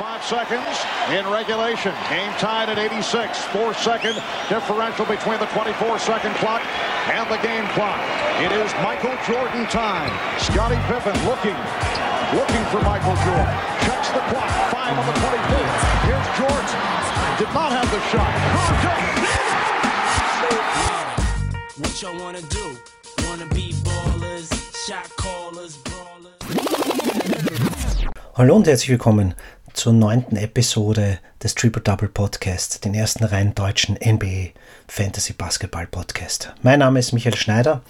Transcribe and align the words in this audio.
Five 0.00 0.24
seconds 0.24 0.64
in 1.12 1.28
regulation. 1.28 1.92
Game 2.08 2.32
tied 2.40 2.70
at 2.70 2.78
86. 2.78 3.36
Four 3.52 3.74
second 3.74 4.16
differential 4.48 5.04
between 5.04 5.38
the 5.38 5.44
24 5.52 5.98
second 5.98 6.32
clock 6.40 6.64
and 7.12 7.28
the 7.28 7.36
game 7.44 7.68
clock. 7.76 8.00
It 8.40 8.48
is 8.48 8.72
Michael 8.80 9.12
Jordan 9.28 9.68
time. 9.68 10.08
Scottie 10.40 10.80
Pippen 10.88 11.12
looking, 11.28 11.52
looking 12.32 12.64
for 12.72 12.80
Michael 12.80 13.12
Jordan. 13.28 13.52
Checks 13.84 14.08
the 14.16 14.24
clock. 14.32 14.48
Five 14.72 14.96
on 14.96 15.04
the 15.04 15.12
24. 15.20 15.68
Here's 16.08 16.28
Jordan. 16.40 16.80
Did 17.36 17.52
not 17.52 17.68
have 17.76 17.84
the 17.92 18.00
shot. 18.08 18.32
What 21.76 21.92
y'all 22.00 22.16
wanna 22.16 22.40
do? 22.48 22.72
Wanna 23.28 23.44
be 23.52 23.76
ballers, 23.84 24.48
shot 24.80 25.12
callers, 25.20 25.76
brawlers. 25.76 26.00
Hallo 28.40 28.56
und 28.56 28.66
herzlich 28.66 28.88
willkommen 28.88 29.34
zur 29.72 29.92
neunten 29.92 30.36
Episode 30.36 31.18
des 31.42 31.54
Triple 31.54 31.82
Double 31.82 32.08
Podcast, 32.08 32.84
den 32.84 32.94
ersten 32.94 33.24
rein 33.24 33.54
deutschen 33.54 33.96
NBA 33.96 34.50
Fantasy 34.88 35.32
Basketball 35.32 35.86
Podcast. 35.86 36.52
Mein 36.62 36.80
Name 36.80 36.98
ist 36.98 37.12
Michael 37.12 37.36
Schneider 37.36 37.82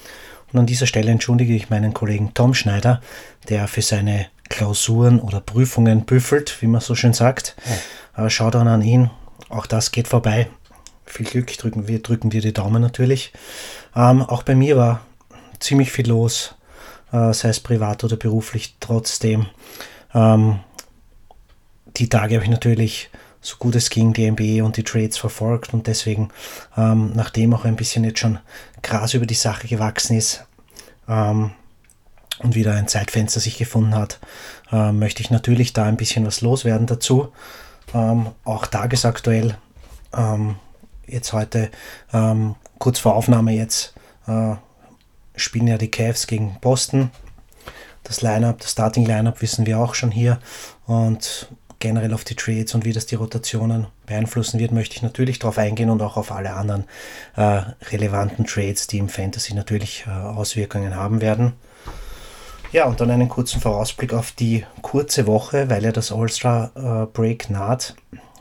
und 0.53 0.59
an 0.59 0.67
dieser 0.67 0.87
Stelle 0.87 1.11
entschuldige 1.11 1.55
ich 1.55 1.71
meinen 1.71 1.95
Kollegen 1.95 2.35
Tom 2.35 2.55
Schneider, 2.55 3.01
der 3.49 3.69
für 3.69 3.83
seine 3.83 4.27
Klausuren 4.49 5.21
oder 5.21 5.41
Prüfungen 5.41 6.05
büffelt, 6.05 6.61
wie 6.61 6.67
man 6.67 6.81
so 6.81 6.95
schön 6.95 7.13
sagt. 7.13 7.57
Ja. 8.17 8.31
Schaut 8.31 8.55
dann 8.55 8.69
an 8.69 8.83
ihn, 8.83 9.11
auch 9.49 9.67
das 9.67 9.93
geht 9.93 10.09
vorbei. 10.09 10.49
Viel 11.07 11.27
Glück, 11.27 11.57
drücken 11.57 11.89
wir, 11.89 12.03
drücken 12.03 12.33
wir 12.33 12.41
die 12.41 12.53
Daumen 12.53 12.83
natürlich. 12.83 13.33
Ähm, 13.97 14.23
auch 14.23 14.43
bei 14.43 14.55
mir 14.55 14.77
war 14.77 15.01
ziemlich 15.59 15.93
viel 15.93 16.09
los, 16.09 16.55
äh, 17.13 17.33
sei 17.33 17.49
es 17.49 17.61
privat 17.61 18.05
oder 18.05 18.17
beruflich. 18.17 18.77
Trotzdem 18.81 19.47
ähm, 20.15 20.61
die 21.97 22.09
Tage 22.09 22.35
habe 22.35 22.45
ich 22.45 22.51
natürlich 22.51 23.11
so 23.41 23.57
gut 23.57 23.75
es 23.75 23.91
ging 23.91 24.13
die 24.13 24.31
NBA 24.31 24.65
und 24.65 24.77
die 24.77 24.85
Trades 24.85 25.17
verfolgt 25.17 25.73
und 25.73 25.87
deswegen, 25.87 26.31
ähm, 26.77 27.13
nachdem 27.15 27.55
auch 27.55 27.65
ein 27.65 27.77
bisschen 27.77 28.05
jetzt 28.05 28.19
schon 28.19 28.39
Gras 28.83 29.15
über 29.15 29.27
die 29.27 29.35
Sache 29.35 29.67
gewachsen 29.67 30.17
ist 30.17 30.45
ähm, 31.09 31.53
und 32.41 32.55
wieder 32.55 32.75
ein 32.75 32.89
Zeitfenster 32.89 33.41
sich 33.41 33.57
gefunden 33.57 33.95
hat, 33.95 34.19
äh, 34.71 34.93
möchte 34.93 35.23
ich 35.23 35.31
natürlich 35.31 35.73
da 35.73 35.85
ein 35.85 35.97
bisschen 35.97 36.27
was 36.27 36.43
loswerden 36.43 36.87
dazu. 36.87 37.33
Ähm, 37.95 38.29
auch 38.45 38.67
tagesaktuell, 38.67 39.57
ähm, 40.15 40.57
jetzt 41.07 41.33
heute, 41.33 41.71
ähm, 42.13 42.57
kurz 42.79 42.99
vor 42.99 43.17
Aufnahme 43.17 43.53
jetzt, 43.53 43.95
äh, 44.27 44.55
spielen 45.35 45.67
ja 45.67 45.79
die 45.79 45.91
Cavs 45.91 46.27
gegen 46.27 46.59
Boston. 46.61 47.11
Das 48.05 48.23
Lineup, 48.23 48.61
das 48.61 48.73
Starting 48.73 49.07
Lineup 49.07 49.41
wissen 49.41 49.67
wir 49.67 49.79
auch 49.79 49.95
schon 49.95 50.11
hier 50.11 50.41
und 50.87 51.49
generell 51.81 52.15
auf 52.15 52.25
die 52.25 52.37
Trades 52.37 52.75
und 52.75 52.85
wie 52.85 52.93
das 52.93 53.07
die 53.07 53.17
Rotationen 53.17 53.87
beeinflussen 54.07 54.61
wird, 54.61 54.71
möchte 54.71 54.95
ich 54.95 55.03
natürlich 55.03 55.39
darauf 55.39 55.59
eingehen 55.59 55.91
und 55.91 56.03
auch 56.03 56.17
auf 56.17 56.31
alle 56.31 56.53
anderen 56.53 56.85
äh, 57.37 57.63
relevanten 57.91 58.47
Trades, 58.47 58.87
die 58.87 58.99
im 58.99 59.09
Fantasy 59.09 59.55
natürlich 59.55 60.05
äh, 60.07 60.11
Auswirkungen 60.11 60.95
haben 60.95 61.21
werden. 61.21 61.55
Ja, 62.73 62.85
und 62.85 63.01
dann 63.01 63.11
einen 63.11 63.29
kurzen 63.29 63.61
Vorausblick 63.61 64.13
auf 64.13 64.31
die 64.31 64.65
kurze 64.81 65.27
Woche, 65.27 65.69
weil 65.69 65.83
ja 65.83 65.91
das 65.91 66.13
All-Star 66.13 67.09
äh, 67.13 67.37
naht. 67.49 67.97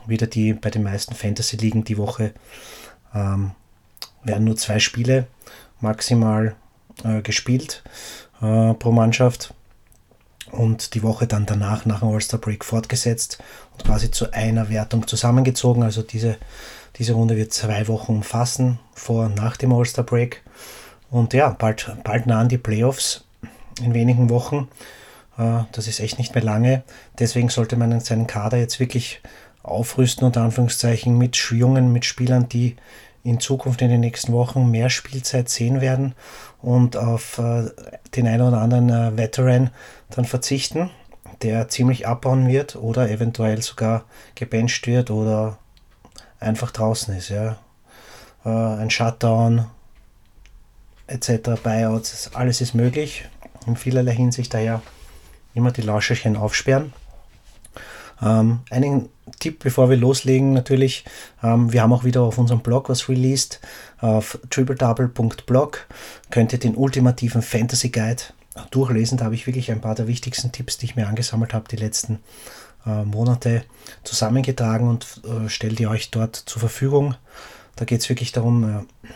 Wieder 0.06 0.28
die 0.28 0.52
bei 0.52 0.70
den 0.70 0.84
meisten 0.84 1.14
Fantasy-Ligen 1.14 1.82
die 1.82 1.98
Woche 1.98 2.32
ähm, 3.14 3.52
werden 4.22 4.44
nur 4.44 4.56
zwei 4.56 4.78
Spiele 4.78 5.26
maximal 5.80 6.54
äh, 7.04 7.22
gespielt 7.22 7.82
äh, 8.40 8.74
pro 8.74 8.92
Mannschaft 8.92 9.54
und 10.52 10.94
die 10.94 11.02
Woche 11.02 11.26
dann 11.26 11.46
danach 11.46 11.86
nach 11.86 12.00
dem 12.00 12.08
All-Star 12.08 12.40
Break 12.40 12.64
fortgesetzt 12.64 13.38
und 13.72 13.84
quasi 13.84 14.10
zu 14.10 14.32
einer 14.32 14.68
Wertung 14.68 15.06
zusammengezogen. 15.06 15.82
Also 15.82 16.02
diese, 16.02 16.36
diese 16.96 17.14
Runde 17.14 17.36
wird 17.36 17.52
zwei 17.52 17.88
Wochen 17.88 18.16
umfassen, 18.16 18.78
vor 18.94 19.26
und 19.26 19.36
nach 19.36 19.56
dem 19.56 19.72
All-Star 19.72 20.04
Break. 20.04 20.42
Und 21.10 21.32
ja, 21.32 21.50
bald, 21.50 21.90
bald 22.04 22.26
nahen 22.26 22.48
die 22.48 22.58
Playoffs 22.58 23.24
in 23.82 23.94
wenigen 23.94 24.30
Wochen. 24.30 24.68
Äh, 25.38 25.64
das 25.72 25.88
ist 25.88 26.00
echt 26.00 26.18
nicht 26.18 26.34
mehr 26.34 26.44
lange. 26.44 26.82
Deswegen 27.18 27.48
sollte 27.48 27.76
man 27.76 27.98
seinen 28.00 28.26
Kader 28.26 28.58
jetzt 28.58 28.80
wirklich 28.80 29.20
aufrüsten, 29.62 30.26
unter 30.26 30.42
Anführungszeichen, 30.42 31.16
mit 31.18 31.36
Jungen, 31.36 31.92
mit 31.92 32.04
Spielern, 32.04 32.48
die 32.48 32.76
in 33.22 33.40
Zukunft 33.40 33.82
in 33.82 33.90
den 33.90 34.00
nächsten 34.00 34.32
Wochen 34.32 34.70
mehr 34.70 34.90
Spielzeit 34.90 35.48
sehen 35.48 35.80
werden 35.80 36.14
und 36.62 36.96
auf 36.96 37.38
äh, 37.38 37.70
den 38.14 38.26
einen 38.26 38.48
oder 38.48 38.60
anderen 38.60 38.90
äh, 38.90 39.16
Veteran 39.16 39.70
dann 40.10 40.24
verzichten, 40.24 40.90
der 41.42 41.68
ziemlich 41.68 42.06
abbauen 42.06 42.48
wird 42.48 42.76
oder 42.76 43.10
eventuell 43.10 43.62
sogar 43.62 44.04
gebencht 44.34 44.86
wird 44.86 45.10
oder 45.10 45.58
einfach 46.38 46.70
draußen 46.70 47.14
ist. 47.14 47.28
Ja. 47.28 47.58
Äh, 48.44 48.48
ein 48.48 48.90
Shutdown 48.90 49.66
etc., 51.06 51.60
Buyouts, 51.62 52.30
alles 52.34 52.60
ist 52.60 52.74
möglich. 52.74 53.28
In 53.66 53.76
vielerlei 53.76 54.14
Hinsicht 54.14 54.54
daher 54.54 54.80
immer 55.54 55.72
die 55.72 55.82
Lauscherchen 55.82 56.36
aufsperren. 56.36 56.92
Ähm, 58.22 58.60
einen 58.70 59.08
Tipp, 59.38 59.60
bevor 59.62 59.88
wir 59.88 59.96
loslegen, 59.96 60.52
natürlich, 60.52 61.04
ähm, 61.42 61.72
wir 61.72 61.82
haben 61.82 61.92
auch 61.92 62.04
wieder 62.04 62.22
auf 62.22 62.38
unserem 62.38 62.60
Blog 62.60 62.88
was 62.88 63.08
released. 63.08 63.60
Auf 64.00 64.38
tripledouble.blog 64.50 65.86
könnt 66.30 66.52
ihr 66.52 66.58
den 66.58 66.76
ultimativen 66.76 67.42
Fantasy 67.42 67.90
Guide 67.90 68.22
durchlesen. 68.70 69.18
Da 69.18 69.26
habe 69.26 69.34
ich 69.34 69.46
wirklich 69.46 69.70
ein 69.70 69.80
paar 69.80 69.94
der 69.94 70.08
wichtigsten 70.08 70.52
Tipps, 70.52 70.78
die 70.78 70.86
ich 70.86 70.96
mir 70.96 71.08
angesammelt 71.08 71.54
habe, 71.54 71.68
die 71.68 71.76
letzten 71.76 72.18
äh, 72.86 73.04
Monate 73.04 73.64
zusammengetragen 74.04 74.88
und 74.88 75.22
äh, 75.24 75.48
stelle 75.48 75.74
die 75.74 75.86
euch 75.86 76.10
dort 76.10 76.36
zur 76.36 76.60
Verfügung. 76.60 77.14
Da 77.76 77.84
geht 77.84 78.00
es 78.00 78.08
wirklich 78.08 78.32
darum, 78.32 78.64
äh, 78.64 79.08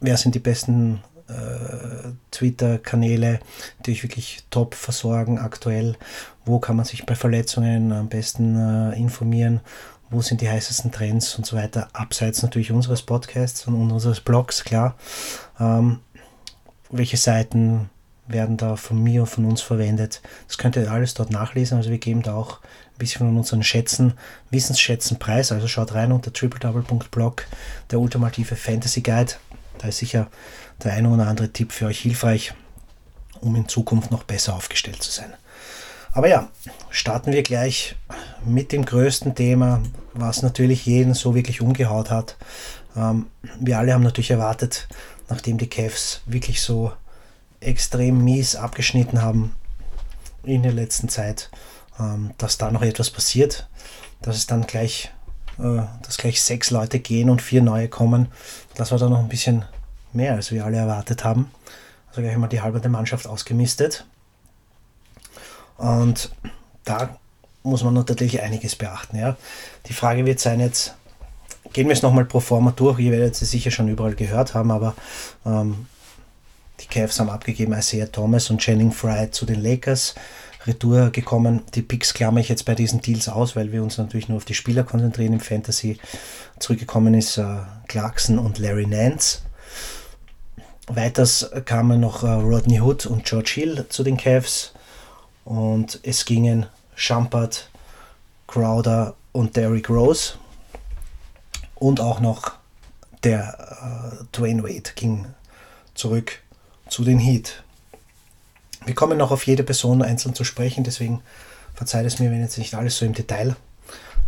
wer 0.00 0.16
sind 0.16 0.34
die 0.34 0.40
besten 0.40 1.00
äh, 1.28 2.12
Twitter-Kanäle, 2.30 3.40
die 3.84 3.92
euch 3.92 4.02
wirklich 4.02 4.44
top 4.50 4.74
versorgen 4.74 5.38
aktuell. 5.38 5.96
Wo 6.44 6.58
kann 6.58 6.76
man 6.76 6.84
sich 6.84 7.06
bei 7.06 7.14
Verletzungen 7.14 7.92
am 7.92 8.08
besten 8.08 8.56
äh, 8.56 8.96
informieren? 8.96 9.60
Wo 10.10 10.22
sind 10.22 10.40
die 10.40 10.48
heißesten 10.48 10.90
Trends 10.90 11.36
und 11.36 11.44
so 11.44 11.56
weiter? 11.56 11.88
Abseits 11.92 12.42
natürlich 12.42 12.72
unseres 12.72 13.02
Podcasts 13.02 13.66
und 13.66 13.74
unseres 13.74 14.20
Blogs, 14.20 14.64
klar. 14.64 14.96
Ähm, 15.60 16.00
welche 16.90 17.18
Seiten 17.18 17.90
werden 18.26 18.56
da 18.56 18.76
von 18.76 19.02
mir 19.02 19.22
und 19.22 19.26
von 19.26 19.44
uns 19.44 19.60
verwendet? 19.60 20.22
Das 20.46 20.56
könnt 20.56 20.76
ihr 20.76 20.90
alles 20.90 21.12
dort 21.12 21.30
nachlesen. 21.30 21.76
Also 21.76 21.90
wir 21.90 21.98
geben 21.98 22.22
da 22.22 22.34
auch 22.34 22.60
ein 22.60 22.98
bisschen 22.98 23.26
von 23.26 23.36
unseren 23.36 23.62
Schätzen, 23.62 24.14
Wissensschätzen 24.50 25.18
preis. 25.18 25.52
Also 25.52 25.68
schaut 25.68 25.92
rein 25.92 26.12
unter 26.12 26.32
tripledouble.blog, 26.32 27.46
der 27.90 28.00
ultimative 28.00 28.56
Fantasy 28.56 29.02
Guide. 29.02 29.32
Da 29.78 29.88
ist 29.88 29.98
sicher 29.98 30.28
der 30.82 30.92
eine 30.92 31.08
oder 31.10 31.26
andere 31.26 31.52
Tipp 31.52 31.72
für 31.72 31.86
euch 31.86 32.00
hilfreich, 32.00 32.54
um 33.40 33.56
in 33.56 33.68
Zukunft 33.68 34.10
noch 34.10 34.24
besser 34.24 34.54
aufgestellt 34.54 35.02
zu 35.02 35.10
sein. 35.10 35.32
Aber 36.12 36.28
ja, 36.28 36.48
starten 36.90 37.32
wir 37.32 37.42
gleich 37.42 37.96
mit 38.44 38.72
dem 38.72 38.84
größten 38.84 39.34
Thema, 39.34 39.82
was 40.14 40.42
natürlich 40.42 40.86
jeden 40.86 41.14
so 41.14 41.34
wirklich 41.34 41.60
umgehaut 41.60 42.10
hat. 42.10 42.36
Ähm, 42.96 43.26
wir 43.60 43.78
alle 43.78 43.92
haben 43.92 44.02
natürlich 44.02 44.30
erwartet, 44.30 44.88
nachdem 45.28 45.58
die 45.58 45.68
Cavs 45.68 46.22
wirklich 46.26 46.62
so 46.62 46.92
extrem 47.60 48.24
mies 48.24 48.56
abgeschnitten 48.56 49.22
haben 49.22 49.54
in 50.42 50.62
der 50.62 50.72
letzten 50.72 51.08
Zeit, 51.08 51.50
ähm, 51.98 52.32
dass 52.38 52.58
da 52.58 52.70
noch 52.70 52.82
etwas 52.82 53.10
passiert, 53.10 53.68
dass 54.22 54.36
es 54.36 54.46
dann 54.46 54.66
gleich, 54.66 55.12
äh, 55.58 55.82
dass 56.02 56.16
gleich 56.18 56.42
sechs 56.42 56.70
Leute 56.70 57.00
gehen 57.00 57.30
und 57.30 57.42
vier 57.42 57.62
neue 57.62 57.88
kommen. 57.88 58.28
Das 58.74 58.90
war 58.90 58.98
dann 58.98 59.10
noch 59.10 59.18
ein 59.18 59.28
bisschen 59.28 59.64
mehr, 60.12 60.34
als 60.34 60.52
wir 60.52 60.64
alle 60.64 60.78
erwartet 60.78 61.24
haben. 61.24 61.50
Also 62.08 62.22
gleich 62.22 62.36
mal 62.36 62.48
die 62.48 62.60
halbe 62.60 62.86
Mannschaft 62.88 63.26
ausgemistet. 63.26 64.06
Und 65.76 66.30
da 66.84 67.18
muss 67.62 67.84
man 67.84 67.94
natürlich 67.94 68.40
einiges 68.42 68.76
beachten. 68.76 69.16
Ja. 69.16 69.36
Die 69.86 69.92
Frage 69.92 70.26
wird 70.26 70.40
sein 70.40 70.60
jetzt, 70.60 70.94
gehen 71.72 71.88
wir 71.88 71.92
es 71.92 72.02
nochmal 72.02 72.24
pro 72.24 72.40
forma 72.40 72.72
durch. 72.72 72.98
Ihr 72.98 73.12
werdet 73.12 73.40
es 73.40 73.50
sicher 73.50 73.70
schon 73.70 73.88
überall 73.88 74.14
gehört 74.14 74.54
haben, 74.54 74.70
aber 74.70 74.94
ähm, 75.44 75.86
die 76.80 76.86
Cavs 76.86 77.20
haben 77.20 77.30
abgegeben 77.30 77.72
Isaiah 77.72 78.10
Thomas 78.10 78.50
und 78.50 78.60
Channing 78.60 78.92
Fry 78.92 79.30
zu 79.30 79.46
den 79.46 79.62
Lakers. 79.62 80.14
Retour 80.66 81.10
gekommen. 81.10 81.62
Die 81.74 81.82
Picks 81.82 82.14
klammer 82.14 82.40
ich 82.40 82.48
jetzt 82.48 82.64
bei 82.64 82.74
diesen 82.74 83.00
Deals 83.00 83.28
aus, 83.28 83.56
weil 83.56 83.72
wir 83.72 83.82
uns 83.82 83.96
natürlich 83.98 84.28
nur 84.28 84.36
auf 84.36 84.44
die 84.44 84.54
Spieler 84.54 84.84
konzentrieren 84.84 85.32
im 85.32 85.40
Fantasy. 85.40 85.98
Zurückgekommen 86.58 87.14
ist 87.14 87.38
äh, 87.38 87.44
Clarkson 87.86 88.38
und 88.38 88.58
Larry 88.58 88.86
Nance. 88.86 89.38
Weiters 90.88 91.50
kamen 91.64 92.00
noch 92.00 92.22
äh, 92.22 92.28
Rodney 92.28 92.80
Hood 92.80 93.06
und 93.06 93.24
George 93.24 93.52
Hill 93.54 93.86
zu 93.88 94.02
den 94.02 94.16
Cavs 94.16 94.72
und 95.44 96.00
es 96.02 96.24
gingen 96.24 96.66
Shumpert, 96.94 97.70
Crowder 98.46 99.14
und 99.32 99.56
Derrick 99.56 99.90
Rose 99.90 100.34
und 101.74 102.00
auch 102.00 102.20
noch 102.20 102.52
der 103.22 104.20
äh, 104.22 104.24
Dwayne 104.36 104.62
Wade 104.62 104.90
ging 104.94 105.26
zurück 105.94 106.40
zu 106.88 107.04
den 107.04 107.18
Heat. 107.18 107.62
Wir 108.86 108.94
kommen 108.94 109.18
noch 109.18 109.30
auf 109.30 109.46
jede 109.46 109.64
Person 109.64 110.02
einzeln 110.02 110.34
zu 110.34 110.44
sprechen, 110.44 110.84
deswegen 110.84 111.20
verzeiht 111.74 112.06
es 112.06 112.18
mir, 112.18 112.30
wenn 112.30 112.40
jetzt 112.40 112.58
nicht 112.58 112.74
alles 112.74 112.96
so 112.96 113.04
im 113.04 113.12
Detail 113.12 113.56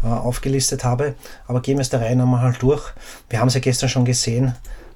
äh, 0.03 0.07
aufgelistet 0.07 0.85
habe. 0.85 1.15
Aber 1.47 1.63
gehen 1.63 1.79
wir 1.79 1.83
es 1.83 1.91
der 1.91 2.01
Reihe 2.01 2.17
nochmal 2.17 2.55
durch. 2.59 2.93
Wir 3.29 3.41
haben 3.41 3.49
es 3.49 3.55
ja 3.55 3.61
gestern 3.61 3.89
schon 3.89 4.05
gesehen. 4.05 4.55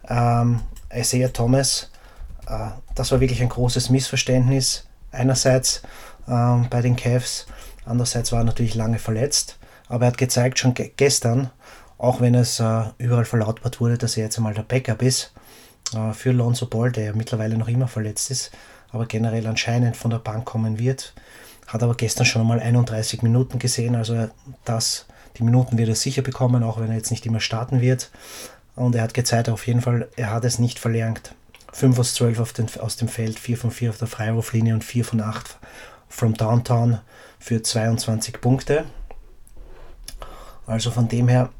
Ähm, 0.08 0.61
Isaiah 0.94 1.32
Thomas, 1.32 1.91
äh, 2.46 2.69
das 2.94 3.12
war 3.12 3.20
wirklich 3.20 3.43
ein 3.43 3.49
großes 3.49 3.91
Missverständnis. 3.91 4.87
Einerseits 5.11 5.82
ähm, 6.29 6.67
bei 6.70 6.81
den 6.81 6.96
Cavs, 6.96 7.46
andererseits 7.85 8.32
war 8.32 8.41
er 8.41 8.44
natürlich 8.44 8.75
lange 8.75 8.99
verletzt. 8.99 9.58
Aber 9.88 10.06
er 10.06 10.08
hat 10.08 10.19
gezeigt, 10.19 10.58
schon 10.58 10.75
ge 10.75 10.93
gestern, 10.96 11.50
auch 11.99 12.20
wenn 12.20 12.35
es 12.35 12.61
äh, 12.61 12.85
überall 12.99 13.25
verlautbart 13.25 13.81
wurde, 13.81 13.99
dass 13.99 14.17
er 14.17 14.25
jetzt 14.25 14.38
einmal 14.38 14.55
der 14.55 14.62
Backup 14.62 15.02
ist, 15.02 15.32
äh, 15.94 16.12
für 16.12 16.32
Lonzo 16.32 16.67
Ball, 16.67 16.91
der 16.91 17.05
ja 17.05 17.12
mittlerweile 17.14 17.56
noch 17.58 17.69
immer 17.69 17.88
verletzt 17.88 18.31
ist, 18.31 18.50
aber 18.90 19.06
generell 19.06 19.47
anscheinend 19.47 19.97
von 19.97 20.11
der 20.11 20.19
Bank 20.19 20.44
kommen 20.44 20.79
wird. 20.79 21.14
Hat 21.67 21.82
aber 21.82 21.94
gestern 21.94 22.26
schon 22.26 22.43
einmal 22.43 22.61
31 22.61 23.23
Minuten 23.23 23.58
gesehen, 23.58 23.94
also 23.94 24.29
das, 24.64 25.06
die 25.37 25.44
Minuten 25.44 25.79
wird 25.79 25.88
er 25.88 25.94
sicher 25.94 26.23
bekommen, 26.23 26.62
auch 26.62 26.79
wenn 26.79 26.90
er 26.90 26.97
jetzt 26.97 27.11
nicht 27.11 27.26
immer 27.26 27.40
starten 27.40 27.81
wird. 27.81 28.11
Und 28.76 28.94
er 28.94 29.03
hat 29.03 29.15
gezeigt, 29.15 29.49
auf 29.49 29.67
jeden 29.67 29.81
Fall, 29.81 30.09
er 30.17 30.31
hat 30.31 30.44
es 30.44 30.59
nicht 30.59 30.79
verlernt. 30.79 31.35
5 31.73 31.99
aus 31.99 32.15
12 32.15 32.53
den, 32.53 32.69
aus 32.81 32.97
dem 32.97 33.09
Feld, 33.09 33.38
4 33.38 33.59
von 33.59 33.71
4 33.71 33.91
auf 33.91 33.99
der 33.99 34.09
Freiwurflinie 34.09 34.75
und 34.75 34.85
4 34.85 35.05
von 35.05 35.21
8 35.21 35.59
from 36.09 36.35
Downtown 36.35 37.00
für 37.38 37.62
22 37.62 38.41
Punkte. 38.41 38.85
Also 40.67 40.91
von 40.91 41.09
dem 41.09 41.29
her 41.29 41.50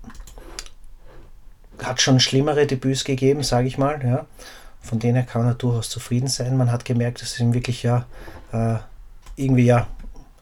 hat 1.83 2.01
schon 2.01 2.21
schlimmere 2.21 2.67
Debüts 2.67 3.05
gegeben, 3.05 3.43
sage 3.43 3.67
ich 3.67 3.79
mal. 3.79 4.01
Ja. 4.05 4.27
Von 4.81 4.99
denen 4.99 5.17
her 5.17 5.25
kann 5.25 5.47
er 5.47 5.55
durchaus 5.55 5.91
zufrieden 5.91 6.29
sein. 6.29 6.57
Man 6.57 6.71
hat 6.71 6.85
gemerkt, 6.85 7.21
dass 7.21 7.33
es 7.33 7.41
ihm 7.41 7.53
wirklich 7.55 7.83
ja 7.83 8.07
äh, 8.53 8.77
irgendwie 9.37 9.67
ja 9.67 9.89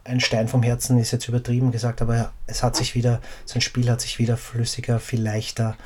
ein 0.04 0.20
Stein 0.20 0.48
vom 0.48 0.62
Herzen 0.62 0.98
ist 0.98 1.12
jetzt 1.12 1.28
übertrieben 1.28 1.70
gesagt, 1.70 2.02
aber 2.02 2.32
es 2.46 2.62
hat 2.62 2.74
sich 2.76 2.94
wieder, 2.94 3.20
sein 3.44 3.60
Spiel 3.60 3.88
hat 3.88 4.00
sich 4.00 4.18
wieder 4.18 4.36
flüssiger, 4.36 4.98
viel 4.98 5.22
leichter 5.22 5.76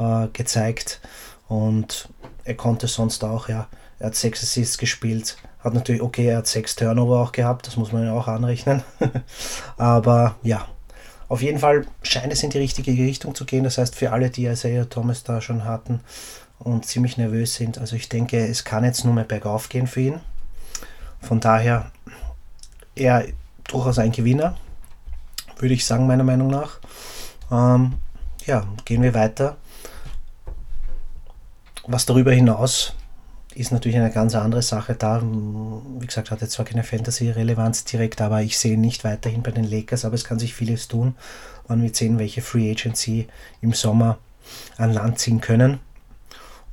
äh, 0.00 0.28
gezeigt 0.32 1.00
und 1.48 2.08
er 2.44 2.54
konnte 2.54 2.88
sonst 2.88 3.22
auch, 3.22 3.48
ja, 3.48 3.68
er 3.98 4.06
hat 4.06 4.16
sechs 4.16 4.42
Assists 4.42 4.78
gespielt, 4.78 5.36
hat 5.60 5.74
natürlich, 5.74 6.02
okay, 6.02 6.26
er 6.26 6.38
hat 6.38 6.46
sechs 6.46 6.74
Turnover 6.74 7.20
auch 7.20 7.32
gehabt, 7.32 7.66
das 7.66 7.76
muss 7.76 7.92
man 7.92 8.04
ja 8.04 8.12
auch 8.12 8.26
anrechnen, 8.26 8.82
aber 9.76 10.34
ja, 10.42 10.66
auf 11.30 11.42
jeden 11.42 11.60
Fall 11.60 11.86
scheint 12.02 12.32
es 12.32 12.42
in 12.42 12.50
die 12.50 12.58
richtige 12.58 12.90
Richtung 12.90 13.36
zu 13.36 13.44
gehen. 13.44 13.62
Das 13.62 13.78
heißt, 13.78 13.94
für 13.94 14.10
alle, 14.10 14.30
die 14.30 14.46
Isaiah 14.46 14.90
Thomas 14.90 15.22
da 15.22 15.40
schon 15.40 15.64
hatten 15.64 16.00
und 16.58 16.86
ziemlich 16.86 17.18
nervös 17.18 17.54
sind, 17.54 17.78
also 17.78 17.94
ich 17.94 18.08
denke, 18.08 18.36
es 18.48 18.64
kann 18.64 18.82
jetzt 18.82 19.04
nur 19.04 19.14
mehr 19.14 19.22
bergauf 19.22 19.68
gehen 19.68 19.86
für 19.86 20.00
ihn. 20.00 20.20
Von 21.20 21.38
daher, 21.38 21.92
er 22.96 23.26
durchaus 23.68 24.00
ein 24.00 24.10
Gewinner, 24.10 24.56
würde 25.56 25.74
ich 25.74 25.86
sagen, 25.86 26.08
meiner 26.08 26.24
Meinung 26.24 26.48
nach. 26.48 26.80
Ähm, 27.52 27.94
ja, 28.46 28.66
gehen 28.84 29.02
wir 29.02 29.14
weiter. 29.14 29.56
Was 31.86 32.06
darüber 32.06 32.32
hinaus 32.32 32.94
ist 33.54 33.72
natürlich 33.72 33.98
eine 33.98 34.10
ganz 34.10 34.34
andere 34.34 34.62
Sache 34.62 34.94
da. 34.94 35.22
Wie 35.22 36.06
gesagt, 36.06 36.30
hat 36.30 36.40
jetzt 36.40 36.52
zwar 36.52 36.64
keine 36.64 36.84
Fantasy-Relevanz 36.84 37.84
direkt, 37.84 38.20
aber 38.20 38.42
ich 38.42 38.58
sehe 38.58 38.78
nicht 38.78 39.02
weiterhin 39.04 39.42
bei 39.42 39.50
den 39.50 39.64
Lakers, 39.64 40.04
aber 40.04 40.14
es 40.14 40.24
kann 40.24 40.38
sich 40.38 40.54
vieles 40.54 40.88
tun. 40.88 41.16
Man 41.66 41.82
wird 41.82 41.96
sehen, 41.96 42.18
welche 42.18 42.42
Free 42.42 42.70
Agency 42.70 43.26
im 43.60 43.72
Sommer 43.72 44.18
an 44.76 44.92
Land 44.92 45.18
ziehen 45.18 45.40
können. 45.40 45.80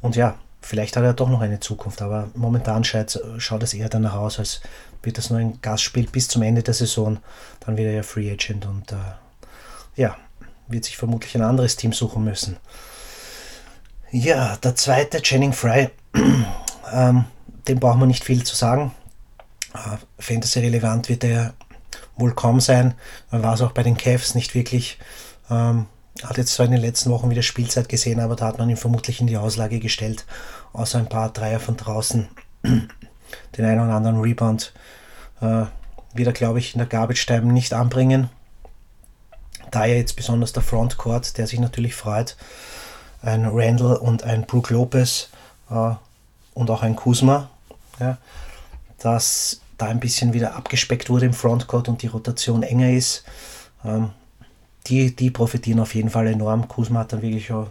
Und 0.01 0.15
ja, 0.15 0.38
vielleicht 0.62 0.95
hat 0.98 1.04
er 1.04 1.13
doch 1.13 1.30
noch 1.30 1.42
eine 1.42 1.59
Zukunft, 1.59 2.01
aber 2.01 2.30
momentan 2.36 2.83
schaut, 2.83 3.19
schaut 3.38 3.63
es 3.63 3.74
eher 3.74 3.89
danach 3.89 4.15
aus, 4.15 4.39
als 4.39 4.62
wird 5.01 5.18
das 5.18 5.30
nur 5.30 5.39
ein 5.39 5.59
Gastspiel 5.62 6.07
bis 6.07 6.27
zum 6.27 6.44
Ende 6.44 6.62
der 6.62 6.74
Saison. 6.74 7.18
Dann 7.62 7.77
wird 7.77 7.88
er 7.88 7.94
ja 7.94 8.04
Free 8.04 8.31
Agent 8.31 8.65
und 8.65 8.92
äh, 8.92 8.95
ja, 9.95 10.15
wird 10.68 10.86
sich 10.86 10.98
vermutlich 10.98 11.36
ein 11.36 11.42
anderes 11.42 11.75
Team 11.75 11.94
suchen 11.94 12.24
müssen. 12.24 12.57
Ja, 14.12 14.56
der 14.57 14.75
zweite, 14.75 15.21
Channing 15.21 15.51
Fry, 15.51 15.89
ähm, 16.94 17.25
dem 17.68 17.80
braucht 17.80 18.00
man 18.00 18.07
nicht 18.07 18.24
viel 18.24 18.44
zu 18.44 18.56
sagen. 18.56 18.94
Äh, 19.74 19.98
Fantasy-relevant 20.19 21.09
wird 21.09 21.25
er 21.25 21.54
wohl 22.15 22.33
kaum 22.33 22.62
sein. 22.62 22.94
Man 23.31 23.44
war 23.44 23.54
es 23.56 23.62
auch 23.62 23.74
bei 23.74 23.83
den 23.83 23.98
Cavs 23.98 24.33
nicht 24.33 24.56
wirklich. 24.56 24.98
Ähm, 25.50 25.88
hat 26.24 26.38
jetzt 26.38 26.54
zwar 26.54 26.65
in 26.65 26.71
den 26.71 26.81
letzten 26.81 27.12
Wochen 27.12 27.30
wieder 27.30 27.44
Spielzeit 27.44 27.89
gesehen, 27.89 28.21
aber 28.21 28.38
da 28.38 28.48
hat 28.48 28.57
man 28.57 28.69
ihn 28.69 28.77
vermutlich 28.77 29.19
in 29.19 29.27
die 29.27 29.38
Auslage 29.38 29.80
gestellt. 29.80 30.25
Außer 30.71 31.00
ein 31.00 31.09
paar 31.09 31.30
Dreier 31.30 31.59
von 31.59 31.75
draußen. 31.75 32.30
Den 32.63 33.65
einen 33.65 33.81
oder 33.81 33.94
anderen 33.94 34.21
Rebound 34.21 34.74
äh, 35.42 35.65
wird 36.13 36.27
er, 36.27 36.33
glaube 36.33 36.59
ich, 36.59 36.74
in 36.74 36.80
der 36.80 36.88
Garbage 36.88 37.25
Time 37.25 37.51
nicht 37.51 37.74
anbringen. 37.74 38.30
Da 39.69 39.86
ja 39.86 39.95
jetzt 39.95 40.15
besonders 40.15 40.54
der 40.54 40.63
Frontcourt, 40.63 41.38
der 41.38 41.45
sich 41.45 41.59
natürlich 41.59 41.94
freut, 41.94 42.38
ein 43.28 43.46
Randall 43.46 43.98
und 43.98 44.24
ein 44.24 44.46
Brook 44.46 44.70
Lopez 44.70 45.30
äh, 45.70 45.92
und 46.54 46.72
auch 46.72 46.82
ein 46.82 46.96
Kuzma, 46.96 47.50
ja, 48.00 48.18
dass 49.00 49.62
da 49.78 49.88
ein 49.88 50.00
bisschen 50.00 50.34
wieder 50.34 50.56
abgespeckt 50.56 51.10
wurde 51.10 51.26
im 51.26 51.34
Frontcourt 51.34 51.90
und 51.90 52.02
die 52.02 52.08
Rotation 52.08 52.64
enger 52.64 52.90
ist. 52.90 53.26
Ähm, 53.84 54.12
die, 54.88 55.14
die 55.16 55.30
profitieren 55.30 55.82
auf 55.82 55.94
jeden 55.94 56.10
Fall 56.10 56.28
enorm. 56.28 56.70
Kuzma 56.70 57.02
hat 57.02 57.12
dann 57.12 57.22
wirklich 57.22 57.52
auch, 57.52 57.68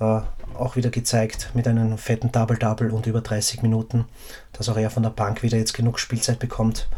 äh, 0.00 0.20
auch 0.58 0.74
wieder 0.74 0.90
gezeigt 0.90 1.50
mit 1.54 1.68
einem 1.68 1.96
fetten 1.96 2.32
Double-Double 2.32 2.90
und 2.90 3.06
über 3.06 3.20
30 3.20 3.62
Minuten, 3.62 4.06
dass 4.52 4.68
auch 4.68 4.76
er 4.76 4.90
von 4.90 5.04
der 5.04 5.10
Bank 5.10 5.44
wieder 5.44 5.56
jetzt 5.56 5.72
genug 5.72 6.00
Spielzeit 6.00 6.40
bekommt. 6.40 6.88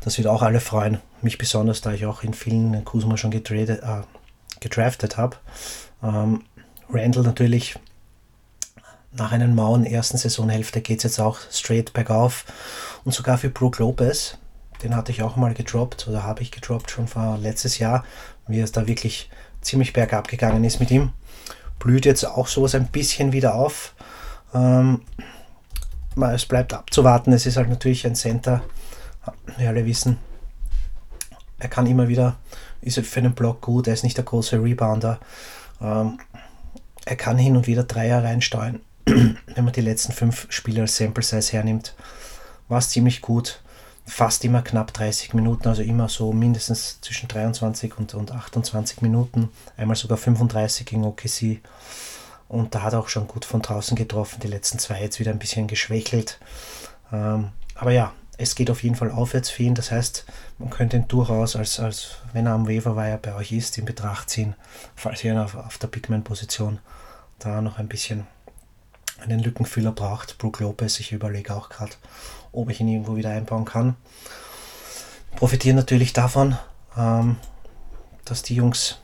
Das 0.00 0.16
wird 0.16 0.26
auch 0.26 0.40
alle 0.40 0.60
freuen. 0.60 0.98
Mich 1.20 1.36
besonders, 1.36 1.82
da 1.82 1.92
ich 1.92 2.06
auch 2.06 2.22
in 2.22 2.32
vielen 2.32 2.82
Kuzma 2.86 3.18
schon 3.18 3.30
getradet, 3.30 3.82
äh, 3.82 4.02
gedraftet 4.60 5.18
habe. 5.18 5.36
Ähm, 6.02 6.42
Randall 6.88 7.24
natürlich 7.24 7.78
nach 9.12 9.32
einer 9.32 9.46
mauen 9.48 9.86
ersten 9.86 10.18
Saisonhälfte 10.18 10.80
geht 10.82 10.98
es 10.98 11.04
jetzt 11.04 11.20
auch 11.20 11.38
straight 11.50 11.92
bergauf. 11.92 12.44
Und 13.04 13.12
sogar 13.12 13.38
für 13.38 13.48
Brook 13.48 13.78
Lopez, 13.78 14.36
den 14.82 14.94
hatte 14.94 15.10
ich 15.10 15.22
auch 15.22 15.36
mal 15.36 15.54
gedroppt 15.54 16.06
oder 16.08 16.22
habe 16.22 16.42
ich 16.42 16.50
gedroppt 16.50 16.90
schon 16.90 17.08
vor 17.08 17.38
letztes 17.38 17.78
Jahr, 17.78 18.04
wie 18.46 18.60
es 18.60 18.72
da 18.72 18.86
wirklich 18.86 19.30
ziemlich 19.62 19.92
bergab 19.92 20.28
gegangen 20.28 20.64
ist 20.64 20.80
mit 20.80 20.90
ihm. 20.90 21.12
Blüht 21.78 22.04
jetzt 22.04 22.24
auch 22.24 22.46
sowas 22.46 22.74
ein 22.74 22.88
bisschen 22.88 23.32
wieder 23.32 23.54
auf. 23.54 23.94
Ähm, 24.54 25.02
es 26.34 26.46
bleibt 26.46 26.74
abzuwarten. 26.74 27.32
Es 27.32 27.46
ist 27.46 27.56
halt 27.56 27.68
natürlich 27.68 28.06
ein 28.06 28.14
Center. 28.14 28.62
Wir 29.56 29.68
alle 29.68 29.86
wissen, 29.86 30.18
er 31.58 31.68
kann 31.68 31.86
immer 31.86 32.08
wieder, 32.08 32.36
ist 32.80 32.98
für 32.98 33.20
einen 33.20 33.34
Block 33.34 33.62
gut, 33.62 33.86
er 33.86 33.94
ist 33.94 34.04
nicht 34.04 34.16
der 34.16 34.24
große 34.24 34.62
Rebounder. 34.62 35.18
Ähm, 35.80 36.18
er 37.06 37.16
kann 37.16 37.38
hin 37.38 37.56
und 37.56 37.66
wieder 37.66 37.84
Dreier 37.84 38.22
reinsteuern 38.22 38.80
wenn 39.06 39.64
man 39.64 39.72
die 39.72 39.82
letzten 39.82 40.12
fünf 40.12 40.46
Spiele 40.50 40.82
als 40.82 40.96
Sample 40.96 41.22
Size 41.22 41.52
hernimmt, 41.52 41.94
war 42.68 42.78
es 42.78 42.90
ziemlich 42.90 43.20
gut. 43.20 43.60
Fast 44.04 44.44
immer 44.44 44.62
knapp 44.62 44.92
30 44.92 45.34
Minuten, 45.34 45.68
also 45.68 45.82
immer 45.82 46.08
so 46.08 46.32
mindestens 46.32 47.00
zwischen 47.00 47.28
23 47.28 47.98
und, 47.98 48.14
und 48.14 48.32
28 48.32 49.02
Minuten. 49.02 49.48
Einmal 49.76 49.96
sogar 49.96 50.18
35 50.18 50.86
gegen 50.86 51.04
OKC. 51.04 51.60
Und 52.48 52.74
da 52.74 52.82
hat 52.82 52.92
er 52.92 53.00
auch 53.00 53.08
schon 53.08 53.26
gut 53.26 53.44
von 53.44 53.62
draußen 53.62 53.96
getroffen. 53.96 54.40
Die 54.40 54.48
letzten 54.48 54.78
zwei 54.78 55.00
jetzt 55.00 55.18
wieder 55.18 55.32
ein 55.32 55.40
bisschen 55.40 55.66
geschwächelt. 55.66 56.38
Ähm, 57.12 57.48
aber 57.74 57.90
ja, 57.92 58.12
es 58.38 58.54
geht 58.54 58.70
auf 58.70 58.82
jeden 58.82 58.96
Fall 58.96 59.10
aufwärts 59.10 59.50
für 59.50 59.62
ihn. 59.62 59.74
Das 59.74 59.90
heißt, 59.90 60.24
man 60.58 60.70
könnte 60.70 60.96
ihn 60.96 61.08
durchaus, 61.08 61.56
als, 61.56 61.80
als 61.80 62.18
wenn 62.32 62.46
er 62.46 62.52
am 62.52 62.68
Waiver 62.68 62.94
bei 62.94 63.34
euch 63.34 63.52
ist, 63.52 63.78
in 63.78 63.84
Betracht 63.84 64.30
ziehen, 64.30 64.54
falls 64.94 65.24
ihr 65.24 65.42
auf, 65.42 65.54
auf 65.54 65.78
der 65.78 65.88
Bigman-Position 65.88 66.78
da 67.38 67.60
noch 67.60 67.78
ein 67.78 67.88
bisschen 67.88 68.26
einen 69.22 69.40
Lückenfüller 69.40 69.92
braucht. 69.92 70.38
Brook 70.38 70.60
Lopez, 70.60 71.00
ich 71.00 71.12
überlege 71.12 71.54
auch 71.54 71.68
gerade, 71.68 71.92
ob 72.52 72.70
ich 72.70 72.80
ihn 72.80 72.88
irgendwo 72.88 73.16
wieder 73.16 73.30
einbauen 73.30 73.64
kann. 73.64 73.96
Profitieren 75.36 75.76
natürlich 75.76 76.12
davon, 76.12 76.56
ähm, 76.96 77.36
dass 78.24 78.42
die 78.42 78.54
Jungs 78.54 78.98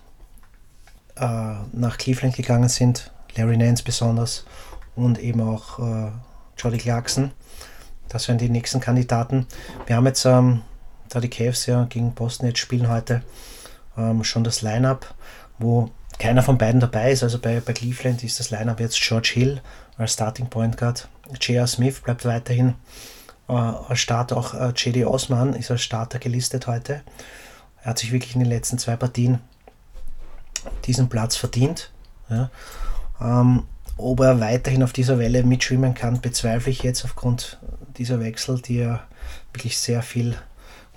äh, 1.16 1.54
nach 1.72 1.98
Cleveland 1.98 2.36
gegangen 2.36 2.68
sind, 2.68 3.12
Larry 3.36 3.56
Nance 3.56 3.82
besonders 3.82 4.44
und 4.94 5.18
eben 5.18 5.40
auch 5.40 5.78
äh, 5.78 6.10
Jordy 6.58 6.78
Clarkson. 6.78 7.32
Das 8.12 8.28
wären 8.28 8.38
die 8.38 8.50
nächsten 8.50 8.80
Kandidaten. 8.80 9.46
Wir 9.86 9.96
haben 9.96 10.06
jetzt, 10.06 10.26
ähm, 10.26 10.60
da 11.08 11.18
die 11.18 11.30
Cavs 11.30 11.64
ja 11.66 11.84
gegen 11.84 12.12
Boston 12.12 12.46
jetzt 12.46 12.58
spielen 12.58 12.88
heute, 12.90 13.22
ähm, 13.96 14.22
schon 14.22 14.44
das 14.44 14.60
Line-Up, 14.60 15.14
wo 15.58 15.90
keiner 16.18 16.42
von 16.42 16.58
beiden 16.58 16.80
dabei 16.80 17.12
ist. 17.12 17.22
Also 17.22 17.38
bei, 17.38 17.60
bei 17.60 17.72
Cleveland 17.72 18.22
ist 18.22 18.38
das 18.38 18.50
Line-Up 18.50 18.80
jetzt 18.80 19.00
George 19.00 19.30
Hill, 19.32 19.62
als 19.96 20.12
Starting 20.12 20.48
Point 20.48 20.76
Guard. 20.76 21.08
J.R. 21.40 21.66
Smith 21.66 22.00
bleibt 22.00 22.26
weiterhin 22.26 22.74
äh, 23.48 23.52
als 23.52 24.00
Starter. 24.00 24.36
Auch 24.36 24.52
äh, 24.52 24.68
J.D. 24.76 25.06
Osman 25.06 25.54
ist 25.54 25.70
als 25.70 25.82
Starter 25.82 26.18
gelistet 26.18 26.66
heute. 26.66 27.00
Er 27.82 27.90
hat 27.90 27.98
sich 27.98 28.12
wirklich 28.12 28.34
in 28.34 28.40
den 28.40 28.50
letzten 28.50 28.78
zwei 28.78 28.96
Partien 28.96 29.40
diesen 30.84 31.08
Platz 31.08 31.36
verdient. 31.36 31.90
Ja. 32.28 32.50
Ähm, 33.20 33.64
ob 33.96 34.20
er 34.20 34.40
weiterhin 34.40 34.82
auf 34.82 34.92
dieser 34.92 35.18
Welle 35.18 35.42
mitschwimmen 35.44 35.94
kann, 35.94 36.20
bezweifle 36.20 36.72
ich 36.72 36.82
jetzt 36.82 37.04
aufgrund 37.04 37.58
dieser 37.98 38.20
Wechsel, 38.20 38.60
die 38.60 38.76
ja 38.76 39.06
wirklich 39.52 39.78
sehr 39.78 40.02
viel 40.02 40.36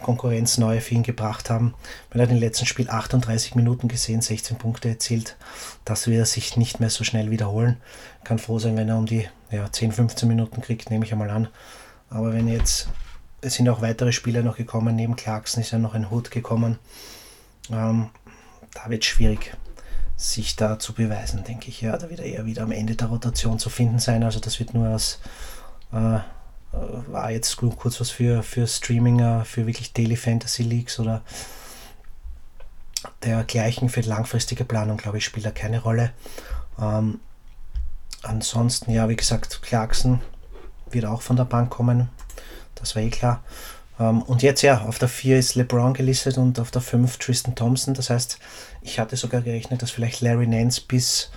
Konkurrenz 0.02 0.58
neue 0.58 0.82
für 0.82 0.94
ihn 0.94 1.04
gebracht 1.04 1.50
haben. 1.50 1.74
Man 2.12 2.22
hat 2.22 2.30
im 2.30 2.38
letzten 2.38 2.66
Spiel 2.66 2.90
38 2.90 3.56
Minuten 3.56 3.88
gesehen, 3.88 4.22
16 4.22 4.58
Punkte 4.58 4.90
erzielt. 4.90 5.38
Das 5.86 6.08
wird 6.08 6.20
er 6.20 6.26
sich 6.26 6.58
nicht 6.58 6.80
mehr 6.80 6.90
so 6.90 7.04
schnell 7.04 7.32
wiederholen. 7.32 7.78
Kann 8.24 8.40
froh 8.40 8.60
sein, 8.60 8.76
wenn 8.78 8.90
er 8.90 8.98
um 8.98 9.06
die 9.06 9.28
ja, 9.52 9.72
10, 9.72 9.94
15 9.94 10.28
Minuten 10.28 10.62
kriegt, 10.62 10.90
nehme 10.90 11.06
ich 11.06 11.12
einmal 11.12 11.30
an. 11.30 11.48
Aber 12.10 12.34
wenn 12.34 12.48
jetzt, 12.48 12.90
es 13.42 13.56
sind 13.56 13.70
auch 13.70 13.82
weitere 13.82 14.12
Spieler 14.12 14.44
noch 14.44 14.58
gekommen, 14.58 14.96
neben 14.96 15.16
Clarkson 15.16 15.62
ist 15.62 15.72
ja 15.72 15.80
noch 15.80 15.96
ein 15.96 16.12
Hood 16.12 16.30
gekommen. 16.30 16.78
Ähm, 17.72 18.10
da 18.74 18.90
wird 18.90 19.04
es 19.04 19.10
schwierig, 19.10 19.56
sich 20.18 20.56
da 20.56 20.78
zu 20.78 20.94
beweisen, 20.94 21.44
denke 21.44 21.70
ich. 21.70 21.82
Ja, 21.82 21.98
da 21.98 22.10
wird 22.10 22.20
er 22.20 22.26
eher 22.26 22.46
wieder 22.46 22.64
am 22.64 22.72
Ende 22.72 22.96
der 22.96 23.08
Rotation 23.08 23.60
zu 23.60 23.70
finden 23.70 24.00
sein. 24.00 24.24
Also 24.24 24.40
das 24.40 24.60
wird 24.60 24.74
nur 24.74 24.90
aus 24.90 25.20
äh, 25.94 26.20
war 27.08 27.32
jetzt 27.32 27.56
kurz 27.58 28.00
was 28.00 28.10
für, 28.10 28.44
für 28.44 28.68
Streaminger, 28.68 29.46
für 29.46 29.66
wirklich 29.68 29.94
Daily 29.94 30.16
Fantasy 30.16 30.64
Leagues 30.64 31.00
oder 31.00 31.22
dergleichen 33.24 33.90
für 33.90 34.02
langfristige 34.02 34.66
Planung, 34.66 34.98
glaube 34.98 35.18
ich, 35.18 35.26
spielt 35.26 35.46
da 35.46 35.52
keine 35.52 35.82
Rolle. 35.82 36.12
Ähm, 36.80 37.20
ansonsten, 38.24 38.92
ja, 38.92 39.08
wie 39.10 39.16
gesagt, 39.16 39.62
Clarkson 39.62 40.22
wird 40.90 41.06
auch 41.06 41.22
von 41.22 41.36
der 41.36 41.46
Bank 41.46 41.70
kommen. 41.70 42.10
Das 42.76 42.96
war 42.96 43.02
eh 43.02 43.10
klar. 43.10 43.44
Ähm, 44.00 44.22
und 44.24 44.42
jetzt 44.44 44.62
ja, 44.62 44.82
auf 44.82 45.00
der 45.00 45.08
4 45.08 45.40
ist 45.40 45.56
LeBron 45.56 45.94
gelistet 45.94 46.38
und 46.38 46.60
auf 46.60 46.72
der 46.72 46.82
5 46.82 47.18
Tristan 47.18 47.56
Thompson. 47.56 47.94
Das 47.94 48.10
heißt, 48.10 48.40
ich 48.82 49.00
hatte 49.00 49.16
sogar 49.16 49.42
gerechnet, 49.42 49.82
dass 49.82 49.92
vielleicht 49.92 50.22
Larry 50.22 50.48
Nance 50.48 50.82
bis, 50.86 51.32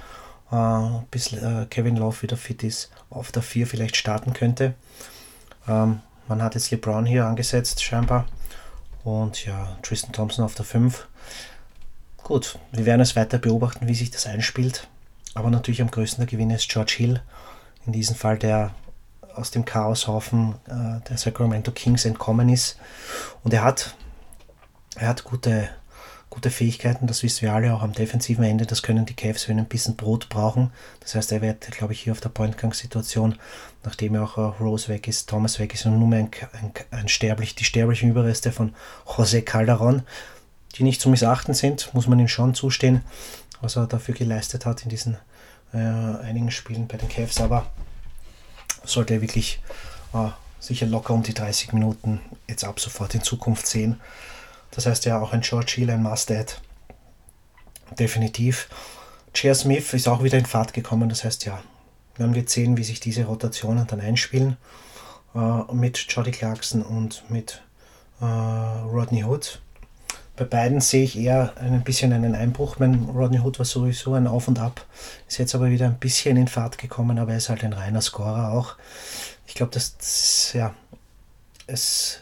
äh, 0.50 0.88
bis 1.10 1.32
äh, 1.32 1.66
Kevin 1.70 1.96
Love 1.96 2.22
wieder 2.22 2.36
fit 2.36 2.62
ist, 2.62 2.90
auf 3.10 3.32
der 3.32 3.42
4 3.42 3.66
vielleicht 3.66 3.96
starten 3.96 4.32
könnte. 4.32 4.74
Ähm, 5.68 6.00
man 6.26 6.42
hat 6.42 6.54
jetzt 6.54 6.70
LeBron 6.70 7.06
hier 7.06 7.26
angesetzt, 7.26 7.82
scheinbar. 7.82 8.26
Und 9.04 9.44
ja, 9.44 9.76
Tristan 9.82 10.12
Thompson 10.12 10.44
auf 10.44 10.54
der 10.54 10.64
5. 10.64 11.06
Gut, 12.18 12.58
wir 12.72 12.84
werden 12.84 13.00
es 13.00 13.16
weiter 13.16 13.38
beobachten, 13.38 13.88
wie 13.88 13.94
sich 13.94 14.10
das 14.10 14.26
einspielt. 14.26 14.88
Aber 15.34 15.50
natürlich 15.50 15.80
am 15.80 15.90
größten 15.90 16.20
der 16.20 16.30
Gewinner 16.30 16.56
ist 16.56 16.68
George 16.68 16.94
Hill. 16.96 17.22
In 17.86 17.92
diesem 17.92 18.16
Fall, 18.16 18.38
der 18.38 18.74
aus 19.34 19.50
dem 19.50 19.64
Chaoshaufen 19.64 20.56
äh, 20.66 21.08
der 21.08 21.16
Sacramento 21.16 21.70
Kings 21.70 22.04
entkommen 22.04 22.48
ist. 22.48 22.76
Und 23.44 23.54
er 23.54 23.62
hat, 23.62 23.94
er 24.96 25.08
hat 25.08 25.24
gute 25.24 25.68
gute 26.38 26.50
Fähigkeiten, 26.52 27.08
das 27.08 27.24
wissen 27.24 27.42
wir 27.42 27.52
alle 27.52 27.74
auch 27.74 27.82
am 27.82 27.92
defensiven 27.92 28.44
Ende, 28.44 28.64
das 28.64 28.84
können 28.84 29.04
die 29.04 29.14
Cavs, 29.14 29.48
wenn 29.48 29.58
ein 29.58 29.66
bisschen 29.66 29.96
Brot 29.96 30.28
brauchen. 30.28 30.70
Das 31.00 31.16
heißt, 31.16 31.32
er 31.32 31.42
wird, 31.42 31.68
glaube 31.72 31.92
ich, 31.92 32.00
hier 32.02 32.12
auf 32.12 32.20
der 32.20 32.28
Pointgang-Situation, 32.28 33.34
nachdem 33.82 34.14
ja 34.14 34.22
auch 34.22 34.38
äh, 34.38 34.62
Rose 34.62 34.86
weg 34.86 35.08
ist, 35.08 35.28
Thomas 35.28 35.58
weg 35.58 35.74
ist 35.74 35.84
und 35.84 35.98
nur 35.98 36.06
mehr 36.06 36.20
ein, 36.20 36.30
ein, 36.52 36.72
ein 36.92 37.08
sterblich, 37.08 37.56
die 37.56 37.64
sterblichen 37.64 38.08
Überreste 38.08 38.52
von 38.52 38.72
José 39.04 39.42
Calderon, 39.42 40.02
die 40.76 40.84
nicht 40.84 41.00
zu 41.00 41.08
missachten 41.08 41.54
sind, 41.54 41.92
muss 41.92 42.06
man 42.06 42.20
ihm 42.20 42.28
schon 42.28 42.54
zustehen, 42.54 43.02
was 43.60 43.74
er 43.74 43.88
dafür 43.88 44.14
geleistet 44.14 44.64
hat 44.64 44.84
in 44.84 44.90
diesen 44.90 45.16
äh, 45.74 45.78
einigen 45.78 46.52
Spielen 46.52 46.86
bei 46.86 46.98
den 46.98 47.08
Cavs, 47.08 47.40
aber 47.40 47.66
sollte 48.84 49.14
er 49.14 49.22
wirklich 49.22 49.60
äh, 50.14 50.28
sicher 50.60 50.86
locker 50.86 51.14
um 51.14 51.24
die 51.24 51.34
30 51.34 51.72
Minuten 51.72 52.20
jetzt 52.48 52.62
ab 52.62 52.78
sofort 52.78 53.16
in 53.16 53.24
Zukunft 53.24 53.66
sehen. 53.66 53.98
Das 54.70 54.86
heißt 54.86 55.04
ja 55.04 55.20
auch 55.20 55.32
ein 55.32 55.40
George 55.40 55.72
Hill, 55.76 55.90
ein 55.90 56.02
Must-Add. 56.02 56.54
Definitiv. 57.98 58.68
Chair 59.32 59.54
Smith 59.54 59.94
ist 59.94 60.08
auch 60.08 60.22
wieder 60.22 60.38
in 60.38 60.46
Fahrt 60.46 60.72
gekommen. 60.72 61.08
Das 61.08 61.24
heißt 61.24 61.44
ja, 61.44 61.62
werden 62.16 62.34
wir 62.34 62.46
sehen, 62.46 62.76
wie 62.76 62.84
sich 62.84 63.00
diese 63.00 63.24
Rotationen 63.24 63.86
dann 63.86 64.00
einspielen. 64.00 64.56
Äh, 65.34 65.72
mit 65.72 65.98
Jody 66.08 66.30
Clarkson 66.30 66.82
und 66.82 67.24
mit 67.30 67.62
äh, 68.20 68.24
Rodney 68.24 69.24
Hood. 69.24 69.60
Bei 70.36 70.44
beiden 70.44 70.80
sehe 70.80 71.02
ich 71.02 71.18
eher 71.18 71.54
ein 71.56 71.82
bisschen 71.82 72.12
einen 72.12 72.34
Einbruch. 72.34 72.78
Mein 72.78 72.94
Rodney 73.10 73.40
Hood 73.40 73.58
war 73.58 73.66
sowieso 73.66 74.14
ein 74.14 74.28
Auf 74.28 74.46
und 74.46 74.60
Ab, 74.60 74.84
ist 75.26 75.38
jetzt 75.38 75.54
aber 75.54 75.70
wieder 75.70 75.86
ein 75.86 75.98
bisschen 75.98 76.36
in 76.36 76.46
Fahrt 76.46 76.78
gekommen, 76.78 77.18
aber 77.18 77.32
er 77.32 77.38
ist 77.38 77.48
halt 77.48 77.64
ein 77.64 77.72
reiner 77.72 78.00
Scorer 78.00 78.52
auch. 78.52 78.76
Ich 79.46 79.54
glaube, 79.54 79.72
dass 79.72 80.52
ja, 80.52 80.74
es 81.66 82.20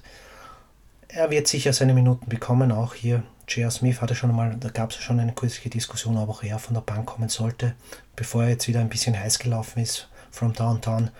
er 1.17 1.31
wird 1.31 1.49
sicher 1.49 1.73
seine 1.73 1.95
Minuten 1.95 2.29
bekommen, 2.29 2.71
auch 2.71 2.95
hier. 2.95 3.23
J.R. 3.49 3.71
Smith 3.71 4.03
hatte 4.03 4.15
schon 4.15 4.35
mal, 4.35 4.57
da 4.61 4.69
gab 4.69 4.91
es 4.91 4.97
schon 4.97 5.19
eine 5.19 5.33
kurze 5.33 5.67
Diskussion, 5.69 6.19
ob 6.19 6.29
auch 6.29 6.43
er 6.43 6.59
von 6.59 6.75
der 6.75 6.83
Bank 6.83 7.07
kommen 7.07 7.29
sollte, 7.29 7.75
bevor 8.15 8.43
er 8.43 8.51
jetzt 8.51 8.69
wieder 8.69 8.81
ein 8.81 8.89
bisschen 8.89 9.19
heiß 9.19 9.39
gelaufen 9.39 9.81
ist, 9.81 10.09
from 10.31 10.53
downtown. 10.53 11.11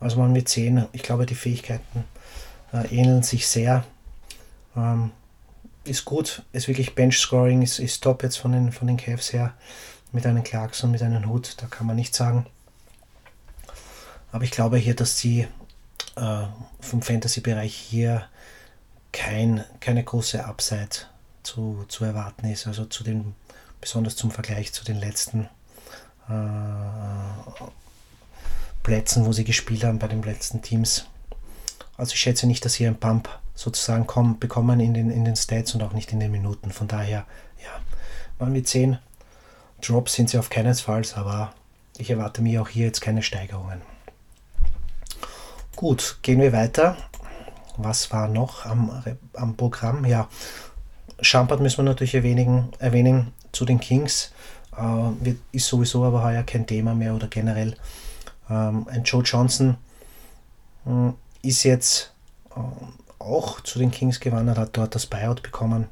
Also 0.00 0.18
man 0.18 0.34
wird 0.34 0.48
sehen, 0.48 0.86
ich 0.92 1.02
glaube, 1.02 1.26
die 1.26 1.34
Fähigkeiten 1.34 2.04
äh, 2.72 2.86
ähneln 2.88 3.22
sich 3.22 3.46
sehr. 3.46 3.84
Ähm, 4.76 5.12
ist 5.84 6.04
gut, 6.04 6.42
ist 6.52 6.66
wirklich 6.66 6.96
Bench-Scoring, 6.96 7.62
ist, 7.62 7.78
ist 7.78 8.02
top 8.02 8.24
jetzt 8.24 8.38
von 8.38 8.50
den, 8.52 8.72
von 8.72 8.88
den 8.88 8.96
Cavs 8.96 9.32
her, 9.32 9.54
mit 10.10 10.26
einem 10.26 10.42
Clarkson, 10.42 10.90
mit 10.90 11.02
einem 11.02 11.28
Hut, 11.28 11.54
da 11.58 11.66
kann 11.66 11.86
man 11.86 11.94
nichts 11.94 12.16
sagen. 12.16 12.46
Aber 14.32 14.42
ich 14.42 14.50
glaube 14.50 14.78
hier, 14.78 14.96
dass 14.96 15.18
sie 15.18 15.46
äh, 16.16 16.44
vom 16.80 17.00
Fantasy-Bereich 17.00 17.74
hier 17.74 18.26
kein, 19.16 19.64
keine 19.80 20.04
große 20.04 20.44
Upside 20.44 21.06
zu, 21.42 21.86
zu 21.88 22.04
erwarten 22.04 22.46
ist. 22.46 22.66
Also 22.66 22.84
zu 22.84 23.02
den, 23.02 23.34
besonders 23.80 24.14
zum 24.14 24.30
Vergleich 24.30 24.74
zu 24.74 24.84
den 24.84 25.00
letzten 25.00 25.48
äh, 26.28 27.64
Plätzen, 28.82 29.24
wo 29.24 29.32
sie 29.32 29.44
gespielt 29.44 29.84
haben 29.84 29.98
bei 29.98 30.08
den 30.08 30.22
letzten 30.22 30.60
Teams. 30.60 31.06
Also 31.96 32.12
ich 32.12 32.20
schätze 32.20 32.46
nicht, 32.46 32.64
dass 32.64 32.74
sie 32.74 32.86
einen 32.86 33.00
Pump 33.00 33.30
sozusagen 33.54 34.06
kommen, 34.06 34.38
bekommen 34.38 34.80
in 34.80 34.92
den, 34.92 35.10
in 35.10 35.24
den 35.24 35.34
Stats 35.34 35.74
und 35.74 35.82
auch 35.82 35.94
nicht 35.94 36.12
in 36.12 36.20
den 36.20 36.30
Minuten. 36.30 36.70
Von 36.70 36.86
daher, 36.86 37.24
ja, 37.64 37.70
man 38.38 38.52
wird 38.52 38.68
sehen. 38.68 38.98
Drops 39.80 40.12
sind 40.12 40.28
sie 40.28 40.38
auf 40.38 40.50
keinesfalls, 40.50 41.14
aber 41.14 41.54
ich 41.96 42.10
erwarte 42.10 42.42
mir 42.42 42.60
auch 42.60 42.68
hier 42.68 42.84
jetzt 42.84 43.00
keine 43.00 43.22
Steigerungen. 43.22 43.80
Gut, 45.74 46.18
gehen 46.20 46.40
wir 46.40 46.52
weiter 46.52 46.98
was 47.76 48.10
war 48.12 48.28
noch 48.28 48.66
am, 48.66 49.02
am 49.34 49.56
Programm? 49.56 50.04
Ja, 50.04 50.28
Champard 51.20 51.60
müssen 51.60 51.78
wir 51.78 51.84
natürlich 51.84 52.14
erwähnen, 52.14 52.68
erwähnen 52.78 53.32
zu 53.52 53.64
den 53.64 53.80
Kings. 53.80 54.32
Äh, 54.76 55.34
ist 55.52 55.66
sowieso 55.66 56.04
aber 56.04 56.22
heuer 56.22 56.42
kein 56.42 56.66
Thema 56.66 56.94
mehr 56.94 57.14
oder 57.14 57.28
generell. 57.28 57.76
Ähm, 58.50 58.86
ein 58.88 59.04
Joe 59.04 59.22
Johnson 59.22 59.76
äh, 60.86 61.48
ist 61.48 61.62
jetzt 61.64 62.12
äh, 62.54 62.60
auch 63.18 63.60
zu 63.60 63.78
den 63.78 63.90
Kings 63.90 64.20
gewandert, 64.20 64.58
hat 64.58 64.76
dort 64.76 64.94
das 64.94 65.06
Buyout 65.06 65.42
bekommen 65.42 65.88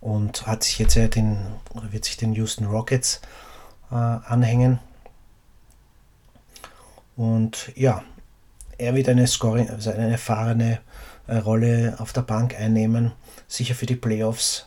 und 0.00 0.46
hat 0.46 0.62
sich 0.62 0.78
jetzt 0.78 0.94
ja 0.94 1.08
den, 1.08 1.38
oder 1.74 1.92
wird 1.92 2.04
sich 2.04 2.16
den 2.16 2.34
Houston 2.34 2.66
Rockets 2.66 3.22
äh, 3.90 3.94
anhängen. 3.94 4.78
Und 7.16 7.72
ja, 7.74 8.02
er 8.78 8.94
wird 8.94 9.08
eine 9.08 9.26
Scoring, 9.26 9.70
also 9.70 9.90
eine 9.90 10.10
erfahrene 10.10 10.80
äh, 11.26 11.36
Rolle 11.36 11.96
auf 11.98 12.12
der 12.12 12.22
Bank 12.22 12.54
einnehmen, 12.58 13.12
sicher 13.48 13.74
für 13.74 13.86
die 13.86 13.96
Playoffs, 13.96 14.66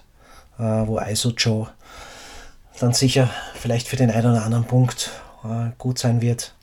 äh, 0.58 0.64
wo 0.64 1.00
ISO 1.00 1.30
Joe 1.30 1.70
dann 2.80 2.94
sicher 2.94 3.30
vielleicht 3.56 3.88
für 3.88 3.96
den 3.96 4.12
einen 4.12 4.32
oder 4.32 4.44
anderen 4.44 4.66
Punkt 4.66 5.12
äh, 5.44 5.72
gut 5.78 5.98
sein 5.98 6.22
wird. 6.22 6.54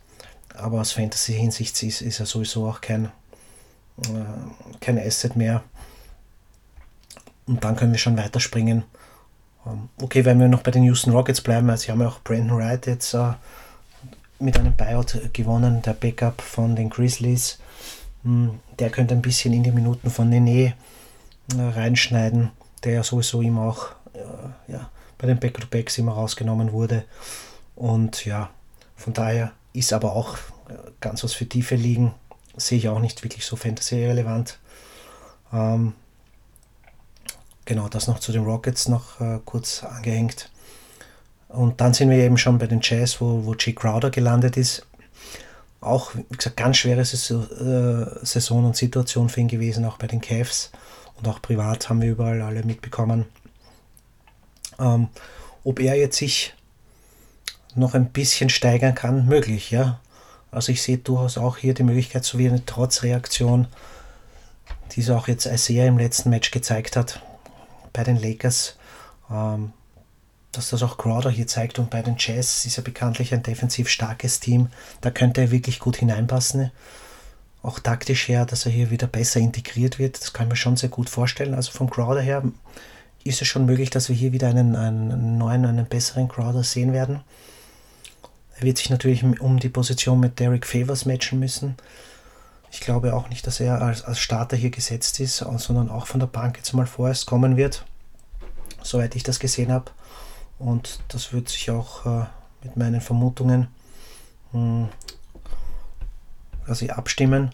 Aber 0.57 0.81
aus 0.81 0.93
Fantasy-Hinsicht 0.93 1.83
ist, 1.83 2.01
ist 2.01 2.21
er 2.21 2.27
sowieso 2.27 2.69
auch 2.69 2.81
kein, 2.81 3.11
kein 4.81 4.99
Asset 5.01 5.35
mehr. 5.35 5.65
Und 7.47 7.65
dann 7.65 7.75
können 7.75 7.91
wir 7.91 7.99
schon 7.99 8.17
weiterspringen. 8.17 8.85
Ähm, 9.67 9.89
okay, 10.01 10.25
wenn 10.25 10.39
wir 10.39 10.49
noch 10.49 10.63
bei 10.63 10.71
den 10.71 10.85
Houston 10.85 11.13
Rockets 11.13 11.41
bleiben, 11.41 11.69
also 11.71 11.91
haben 11.91 12.01
ja 12.01 12.09
auch 12.09 12.21
Brandon 12.21 12.57
Wright 12.57 12.87
jetzt 12.87 13.15
mit 14.39 14.59
einem 14.59 14.75
Buyout 14.75 15.33
gewonnen, 15.33 15.83
der 15.83 15.93
Backup 15.93 16.41
von 16.41 16.77
den 16.77 16.91
Grizzlies. 16.91 17.59
Hm, 18.23 18.59
der 18.79 18.91
könnte 18.91 19.15
ein 19.15 19.23
bisschen 19.23 19.53
in 19.53 19.63
die 19.63 19.73
Minuten 19.73 20.11
von 20.11 20.29
Nene 20.29 20.75
äh, 21.53 21.61
reinschneiden, 21.61 22.51
der 22.83 22.95
ja 22.95 23.03
sowieso 23.03 23.41
immer 23.43 23.63
auch 23.63 23.91
äh, 24.15 24.73
ja, 24.73 24.91
bei 25.19 25.27
den 25.27 25.39
Back-to-Backs 25.39 25.99
immer 25.99 26.13
rausgenommen 26.13 26.73
wurde. 26.73 27.05
Und 27.77 28.25
ja, 28.25 28.51
von 28.97 29.13
daher 29.13 29.53
ist 29.73 29.93
aber 29.93 30.15
auch 30.15 30.37
äh, 30.69 30.75
ganz 31.01 31.25
was 31.25 31.35
für 31.35 31.49
tiefe 31.49 31.77
Ligen, 31.77 32.15
sehe 32.57 32.79
ich 32.79 32.89
auch 32.89 33.01
nicht 33.01 33.23
wirklich 33.25 33.45
so 33.45 33.57
fantasy-relevant. 33.57 34.59
Ähm, 35.53 35.95
genau, 37.65 37.89
das 37.89 38.07
noch 38.07 38.21
zu 38.21 38.33
den 38.33 38.45
Rockets 38.45 38.89
noch 38.89 39.21
äh, 39.21 39.41
kurz 39.45 39.85
angehängt. 39.85 40.51
Und 41.55 41.81
dann 41.81 41.95
sind 41.95 42.11
wir 42.11 42.19
eben 42.19 42.37
schon 42.37 42.59
bei 42.59 42.67
den 42.67 42.81
Jazz, 42.83 43.21
wo, 43.21 43.45
wo 43.45 43.55
Jay 43.55 43.73
Crowder 43.73 44.11
gelandet 44.11 44.57
ist. 44.57 44.85
Auch, 45.81 46.15
wie 46.15 46.37
gesagt, 46.37 46.57
ganz 46.57 46.79
schwere 46.79 47.03
äh, 47.03 48.25
Saison 48.25 48.65
und 48.65 48.77
Situation 48.77 49.29
für 49.29 49.41
ihn 49.41 49.49
gewesen, 49.49 49.85
auch 49.85 49.97
bei 49.97 50.09
den 50.09 50.21
Cavs. 50.21 50.73
Und 51.17 51.29
auch 51.29 51.41
privat 51.41 51.89
haben 51.89 52.03
wir 52.03 52.11
überall 52.11 52.43
alle 52.43 52.65
mitbekommen. 52.65 53.27
Ähm, 54.81 55.09
ob 55.63 55.79
er 55.79 55.95
jetzt 55.95 56.17
sich 56.17 56.55
noch 57.77 57.95
ein 57.95 58.11
bisschen 58.11 58.51
steigern 58.51 58.97
kann, 58.97 59.27
möglich, 59.27 59.71
ja. 59.71 60.01
Also 60.51 60.73
ich 60.73 60.83
sehe 60.83 60.99
durchaus 60.99 61.39
auch 61.39 61.57
hier 61.57 61.75
die 61.75 61.83
Möglichkeit, 61.85 62.25
so 62.25 62.39
wie 62.39 62.49
eine 62.49 62.65
Trotzreaktion, 62.65 63.69
die 64.93 65.01
es 65.03 65.11
auch 65.11 65.29
jetzt 65.29 65.47
Isaiah 65.47 65.87
im 65.87 65.99
letzten 65.99 66.31
Match 66.31 66.51
gezeigt 66.51 66.97
hat 66.97 67.21
bei 67.93 68.03
den 68.03 68.17
Lakers. 68.17 68.77
Ähm, 69.31 69.73
dass 70.57 70.71
das 70.71 70.83
auch 70.83 70.99
Crowder 70.99 71.31
hier 71.31 71.47
zeigt 71.47 71.79
und 71.79 71.91
bei 71.91 72.03
den 72.03 72.17
Jazz 72.19 72.65
ist 72.65 72.77
ja 72.77 72.83
bekanntlich 72.83 73.33
ein 73.35 73.43
defensiv 73.43 73.89
starkes 73.89 74.41
Team. 74.41 74.69
Da 75.01 75.11
könnte 75.11 75.43
er 75.43 75.51
wirklich 75.51 75.79
gut 75.79 75.97
hineinpassen. 75.97 76.71
Auch 77.63 77.79
taktisch 77.79 78.29
her, 78.29 78.45
dass 78.45 78.67
er 78.67 78.73
hier 78.73 78.91
wieder 78.91 79.07
besser 79.07 79.41
integriert 79.41 79.99
wird. 79.99 80.21
Das 80.21 80.33
kann 80.33 80.47
ich 80.47 80.51
mir 80.51 80.57
schon 80.57 80.77
sehr 80.77 80.91
gut 80.91 81.09
vorstellen. 81.09 81.55
Also 81.55 81.73
vom 81.73 81.89
Crowder 81.89 82.21
her 82.21 82.43
ist 83.25 83.41
es 83.41 83.49
schon 83.49 83.67
möglich, 83.67 83.91
dass 83.91 84.09
wir 84.09 84.17
hier 84.17 84.33
wieder 84.33 84.49
einen, 84.49 84.77
einen 84.77 85.39
neuen, 85.39 85.65
einen 85.65 85.87
besseren 85.87 86.29
Crowder 86.29 86.63
sehen 86.63 86.93
werden. 86.93 87.21
Er 88.57 88.63
wird 88.63 88.79
sich 88.79 88.91
natürlich 88.91 89.25
um 89.25 89.59
die 89.59 89.69
Position 89.69 90.21
mit 90.21 90.39
Derek 90.39 90.67
Favors 90.67 91.07
matchen 91.07 91.41
müssen. 91.41 91.77
Ich 92.71 92.81
glaube 92.81 93.15
auch 93.15 93.29
nicht, 93.29 93.47
dass 93.47 93.61
er 93.61 93.81
als, 93.81 94.05
als 94.05 94.19
Starter 94.19 94.57
hier 94.57 94.71
gesetzt 94.71 95.21
ist, 95.21 95.39
sondern 95.39 95.91
auch 95.91 96.07
von 96.07 96.21
der 96.21 96.27
Bank 96.27 96.57
jetzt 96.57 96.73
mal 96.73 96.87
vorerst 96.87 97.25
kommen 97.25 97.57
wird, 97.57 97.85
soweit 98.83 99.15
ich 99.17 99.23
das 99.23 99.39
gesehen 99.39 99.73
habe. 99.73 99.91
Und 100.59 101.01
das 101.09 101.33
wird 101.33 101.49
sich 101.49 101.71
auch 101.71 102.07
äh, 102.07 102.27
mit 102.63 102.77
meinen 102.77 103.01
Vermutungen 103.01 103.69
mh, 104.53 104.61
hm, 104.61 104.89
quasi 106.65 106.91
abstimmen. 106.91 107.51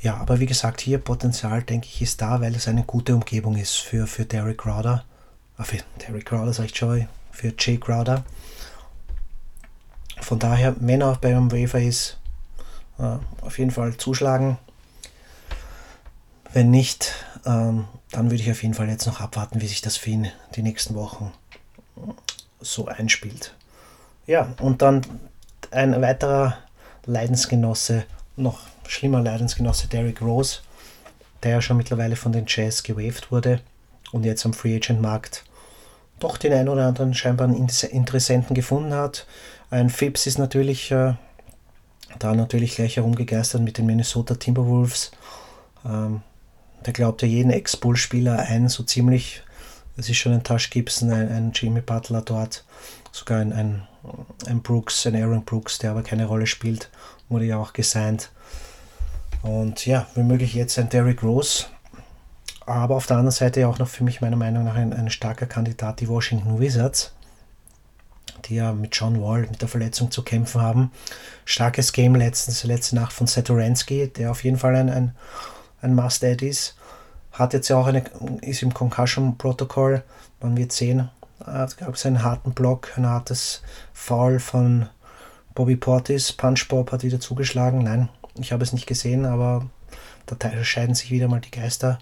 Ja, 0.00 0.16
aber 0.18 0.38
wie 0.38 0.46
gesagt, 0.46 0.80
hier 0.80 0.98
Potenzial, 0.98 1.62
denke 1.62 1.88
ich, 1.88 2.00
ist 2.00 2.22
da, 2.22 2.40
weil 2.40 2.54
es 2.54 2.68
eine 2.68 2.84
gute 2.84 3.14
Umgebung 3.14 3.56
ist 3.56 3.76
für, 3.76 4.06
für 4.06 4.24
Derek 4.24 4.58
Crowder. 4.58 5.04
Ah, 5.56 5.64
für 5.64 5.78
Derek 6.06 6.26
Crowder, 6.26 6.52
sag 6.52 6.66
ich 6.66 6.76
schon, 6.76 7.08
für 7.32 7.52
Jay 7.58 7.78
Crowder. 7.78 8.24
Von 10.20 10.38
daher, 10.38 10.76
wenn 10.78 11.02
er 11.02 11.16
beim 11.16 11.50
Wafer 11.50 11.80
ist, 11.80 12.18
äh, 12.98 13.16
auf 13.42 13.58
jeden 13.58 13.72
Fall 13.72 13.96
zuschlagen. 13.96 14.58
Wenn 16.52 16.70
nicht, 16.70 17.12
ähm, 17.44 17.86
dann 18.12 18.30
würde 18.30 18.42
ich 18.42 18.50
auf 18.50 18.62
jeden 18.62 18.74
Fall 18.74 18.88
jetzt 18.88 19.06
noch 19.06 19.20
abwarten, 19.20 19.60
wie 19.60 19.66
sich 19.66 19.80
das 19.80 19.96
für 19.96 20.10
ihn 20.10 20.28
die 20.54 20.62
nächsten 20.62 20.94
Wochen 20.94 21.32
so 22.60 22.86
einspielt. 22.86 23.54
Ja, 24.26 24.52
und 24.60 24.82
dann 24.82 25.02
ein 25.70 26.00
weiterer 26.00 26.58
Leidensgenosse, 27.06 28.04
noch 28.36 28.60
schlimmer 28.86 29.22
Leidensgenosse 29.22 29.88
Derrick 29.88 30.20
Rose, 30.20 30.60
der 31.42 31.52
ja 31.52 31.62
schon 31.62 31.76
mittlerweile 31.76 32.16
von 32.16 32.32
den 32.32 32.44
Jazz 32.46 32.82
gewaved 32.82 33.30
wurde 33.30 33.60
und 34.12 34.24
jetzt 34.24 34.44
am 34.44 34.52
Free 34.52 34.76
Agent 34.76 35.00
Markt 35.00 35.44
doch 36.20 36.36
den 36.36 36.52
einen 36.52 36.68
oder 36.68 36.86
anderen 36.86 37.14
scheinbar 37.14 37.48
Interessenten 37.48 38.54
gefunden 38.54 38.92
hat. 38.92 39.26
Ein 39.70 39.88
Phipps 39.88 40.26
ist 40.26 40.38
natürlich 40.38 40.90
äh, 40.90 41.14
da 42.18 42.34
natürlich 42.34 42.74
gleich 42.74 42.96
herumgegeistert 42.96 43.62
mit 43.62 43.78
den 43.78 43.86
Minnesota 43.86 44.34
Timberwolves. 44.34 45.12
Ähm, 45.84 46.22
der 46.84 46.92
glaubt 46.92 47.22
ja 47.22 47.28
jeden 47.28 47.50
Ex-Bull-Spieler 47.50 48.38
ein, 48.38 48.68
so 48.68 48.82
ziemlich. 48.82 49.42
Es 49.98 50.08
ist 50.08 50.18
schon 50.18 50.32
ein 50.32 50.44
Tash 50.44 50.70
Gibson, 50.70 51.10
ein, 51.10 51.28
ein 51.28 51.50
Jimmy 51.52 51.80
Butler 51.80 52.22
dort, 52.22 52.64
sogar 53.10 53.40
ein, 53.40 53.52
ein, 53.52 53.82
ein 54.46 54.62
Brooks, 54.62 55.04
ein 55.08 55.16
Aaron 55.16 55.44
Brooks, 55.44 55.78
der 55.78 55.90
aber 55.90 56.04
keine 56.04 56.26
Rolle 56.26 56.46
spielt, 56.46 56.88
wurde 57.28 57.46
ja 57.46 57.56
auch 57.58 57.72
gesigned. 57.72 58.30
Und 59.42 59.86
ja, 59.86 60.06
womöglich 60.14 60.54
jetzt 60.54 60.78
ein 60.78 60.88
Derrick 60.88 61.24
Rose. 61.24 61.66
Aber 62.64 62.94
auf 62.94 63.06
der 63.06 63.16
anderen 63.16 63.34
Seite 63.34 63.66
auch 63.66 63.80
noch 63.80 63.88
für 63.88 64.04
mich 64.04 64.20
meiner 64.20 64.36
Meinung 64.36 64.64
nach 64.64 64.76
ein, 64.76 64.92
ein 64.92 65.10
starker 65.10 65.46
Kandidat, 65.46 65.98
die 65.98 66.08
Washington 66.08 66.60
Wizards, 66.60 67.12
die 68.44 68.54
ja 68.54 68.72
mit 68.72 68.94
John 68.94 69.20
Wall 69.20 69.48
mit 69.50 69.60
der 69.62 69.68
Verletzung 69.68 70.12
zu 70.12 70.22
kämpfen 70.22 70.60
haben. 70.60 70.92
Starkes 71.44 71.92
Game 71.92 72.14
letztens, 72.14 72.62
letzte 72.62 72.94
Nacht 72.94 73.12
von 73.12 73.26
Satoransky, 73.26 74.06
der 74.06 74.30
auf 74.30 74.44
jeden 74.44 74.58
Fall 74.58 74.76
ein, 74.76 74.90
ein, 74.90 75.16
ein 75.82 75.96
Must-Add 75.96 76.46
ist. 76.46 76.76
Hat 77.38 77.52
jetzt 77.52 77.68
ja 77.68 77.76
auch 77.76 77.86
eine, 77.86 78.02
ist 78.40 78.62
im 78.62 78.74
Concussion-Protokoll. 78.74 80.02
Man 80.40 80.56
wird 80.56 80.72
sehen. 80.72 81.08
Es 81.38 81.76
gab 81.76 81.94
einen 82.04 82.24
harten 82.24 82.52
Block, 82.52 82.92
ein 82.96 83.06
hartes 83.06 83.62
Foul 83.92 84.40
von 84.40 84.88
Bobby 85.54 85.76
Portis. 85.76 86.32
Punch 86.32 86.66
Bob 86.68 86.90
hat 86.90 87.04
wieder 87.04 87.20
zugeschlagen. 87.20 87.84
Nein, 87.84 88.08
ich 88.34 88.50
habe 88.52 88.64
es 88.64 88.72
nicht 88.72 88.86
gesehen, 88.86 89.24
aber 89.24 89.66
da 90.26 90.64
scheiden 90.64 90.96
sich 90.96 91.12
wieder 91.12 91.28
mal 91.28 91.40
die 91.40 91.52
Geister. 91.52 92.00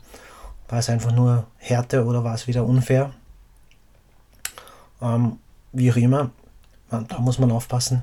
War 0.68 0.78
es 0.78 0.88
einfach 0.88 1.12
nur 1.12 1.46
Härte 1.58 2.06
oder 2.06 2.24
war 2.24 2.34
es 2.34 2.46
wieder 2.46 2.64
unfair? 2.64 3.12
Ähm, 5.02 5.38
wie 5.72 5.92
auch 5.92 5.96
immer, 5.96 6.30
da 6.88 7.18
muss 7.18 7.38
man 7.38 7.52
aufpassen, 7.52 8.02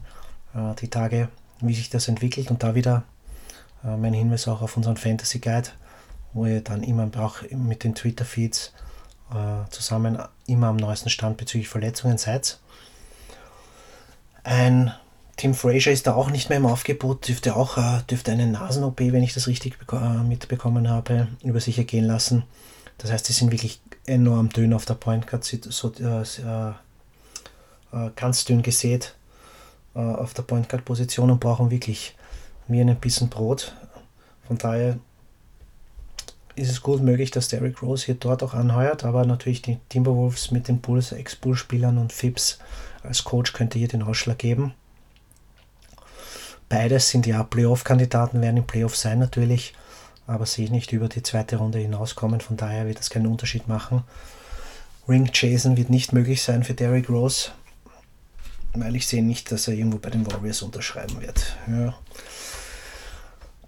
äh, 0.54 0.76
die 0.76 0.90
Tage, 0.90 1.30
wie 1.62 1.74
sich 1.74 1.90
das 1.90 2.08
entwickelt 2.08 2.52
und 2.52 2.62
da 2.62 2.76
wieder 2.76 3.04
äh, 3.84 3.98
mein 3.98 4.14
Hinweis 4.14 4.48
auch 4.48 4.62
auf 4.62 4.78
unseren 4.78 4.98
Fantasy 4.98 5.40
Guide, 5.40 5.70
wo 6.34 6.46
ihr 6.46 6.62
dann 6.62 6.84
immer 6.84 7.10
auch 7.18 7.42
mit 7.52 7.84
den 7.84 7.96
Twitter-Feeds 7.96 8.74
äh, 9.32 9.70
zusammen 9.70 10.20
immer 10.48 10.68
am 10.68 10.78
neuesten 10.78 11.10
Stand 11.10 11.38
bezüglich 11.38 11.70
Verletzungen 11.70 12.18
seid. 12.18 12.60
Ein 14.44 14.94
Tim 15.38 15.56
Fraser 15.56 15.92
ist 15.92 16.06
da 16.06 16.14
auch 16.14 16.30
nicht 16.30 16.50
mehr 16.50 16.60
im 16.60 16.66
Aufgebot, 16.66 17.28
dürfte 17.28 17.56
auch 17.56 18.02
dürfte 18.04 18.32
eine 18.32 18.46
Nasen-OP, 18.46 19.00
wenn 19.00 19.24
ich 19.24 19.34
das 19.34 19.48
richtig 19.48 19.78
mitbekommen 20.28 20.90
habe, 20.90 21.28
über 21.44 21.60
sich 21.60 21.78
ergehen 21.78 22.06
lassen. 22.06 22.44
Das 23.00 23.12
heißt, 23.12 23.28
die 23.28 23.34
sind 23.34 23.52
wirklich 23.52 23.82
enorm 24.06 24.50
dünn 24.50 24.74
auf 24.74 24.86
der 24.86 24.94
Point 24.94 25.28
Guard 25.28 25.44
so, 25.44 25.94
äh, 26.00 26.22
äh, 26.22 28.12
ganz 28.16 28.46
dünn 28.46 28.62
gesät 28.62 29.16
äh, 29.96 30.00
auf 30.00 30.34
der 30.34 30.44
Point 30.44 30.70
Guard 30.70 30.86
Position 30.86 31.32
und 31.32 31.40
brauchen 31.40 31.72
wirklich 31.72 32.16
wie 32.68 32.82
einen 32.82 32.98
Bissen 32.98 33.30
Brot. 33.30 33.74
Von 34.48 34.58
daher 34.58 34.98
ist 36.56 36.70
es 36.70 36.82
gut 36.82 37.02
möglich, 37.02 37.32
dass 37.32 37.48
Derrick 37.48 37.82
Rose 37.82 38.06
hier 38.06 38.16
dort 38.16 38.44
auch 38.44 38.54
anheuert, 38.54 39.04
aber 39.04 39.26
natürlich 39.26 39.62
die 39.62 39.80
Timberwolves 39.90 40.52
mit 40.52 40.68
den 40.68 40.80
Bulls, 40.80 41.12
Ex-Bull-Spielern 41.12 41.98
und 41.98 42.14
Phipps 42.14 42.60
als 43.04 43.24
Coach 43.24 43.54
könnte 43.54 43.80
hier 43.80 43.88
den 43.88 44.04
Ausschlag 44.04 44.38
geben. 44.38 44.74
Beides 46.70 47.10
sind 47.10 47.26
ja 47.26 47.44
Playoff-Kandidaten, 47.44 48.42
werden 48.42 48.58
im 48.58 48.68
Playoff 48.68 48.96
sein 48.96 49.20
natürlich, 49.20 49.74
aber 50.26 50.46
sehe 50.46 50.66
ich 50.66 50.72
nicht 50.72 50.92
über 50.92 51.10
die 51.10 51.24
zweite 51.24 51.58
Runde 51.58 51.80
hinauskommen, 51.80 52.42
von 52.42 52.58
daher 52.58 52.88
wird 52.88 53.00
das 53.00 53.10
keinen 53.10 53.28
Unterschied 53.28 53.68
machen. 53.68 54.04
Ring 55.08 55.30
Jason 55.34 55.76
wird 55.76 55.90
nicht 55.90 56.14
möglich 56.14 56.42
sein 56.42 56.64
für 56.64 56.74
Derrick 56.74 57.10
Rose 57.10 57.52
weil 58.74 58.96
ich 58.96 59.08
sehe 59.08 59.24
nicht, 59.24 59.52
dass 59.52 59.68
er 59.68 59.76
irgendwo 59.76 60.00
bei 60.00 60.10
den 60.10 60.26
Warriors 60.32 60.62
unterschreiben 60.62 61.22
wird. 61.22 61.56
Ja. 61.68 61.94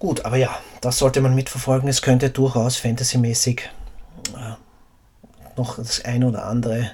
Gut, 0.06 0.24
aber 0.24 0.38
ja, 0.38 0.56
das 0.82 1.00
sollte 1.00 1.20
man 1.20 1.34
mitverfolgen. 1.34 1.90
Es 1.90 2.04
könnte 2.04 2.30
durchaus 2.30 2.78
fantasymäßig 2.78 3.72
äh, 4.36 4.54
noch 5.58 5.78
das 5.78 6.06
ein 6.06 6.24
oder 6.24 6.46
andere 6.46 6.92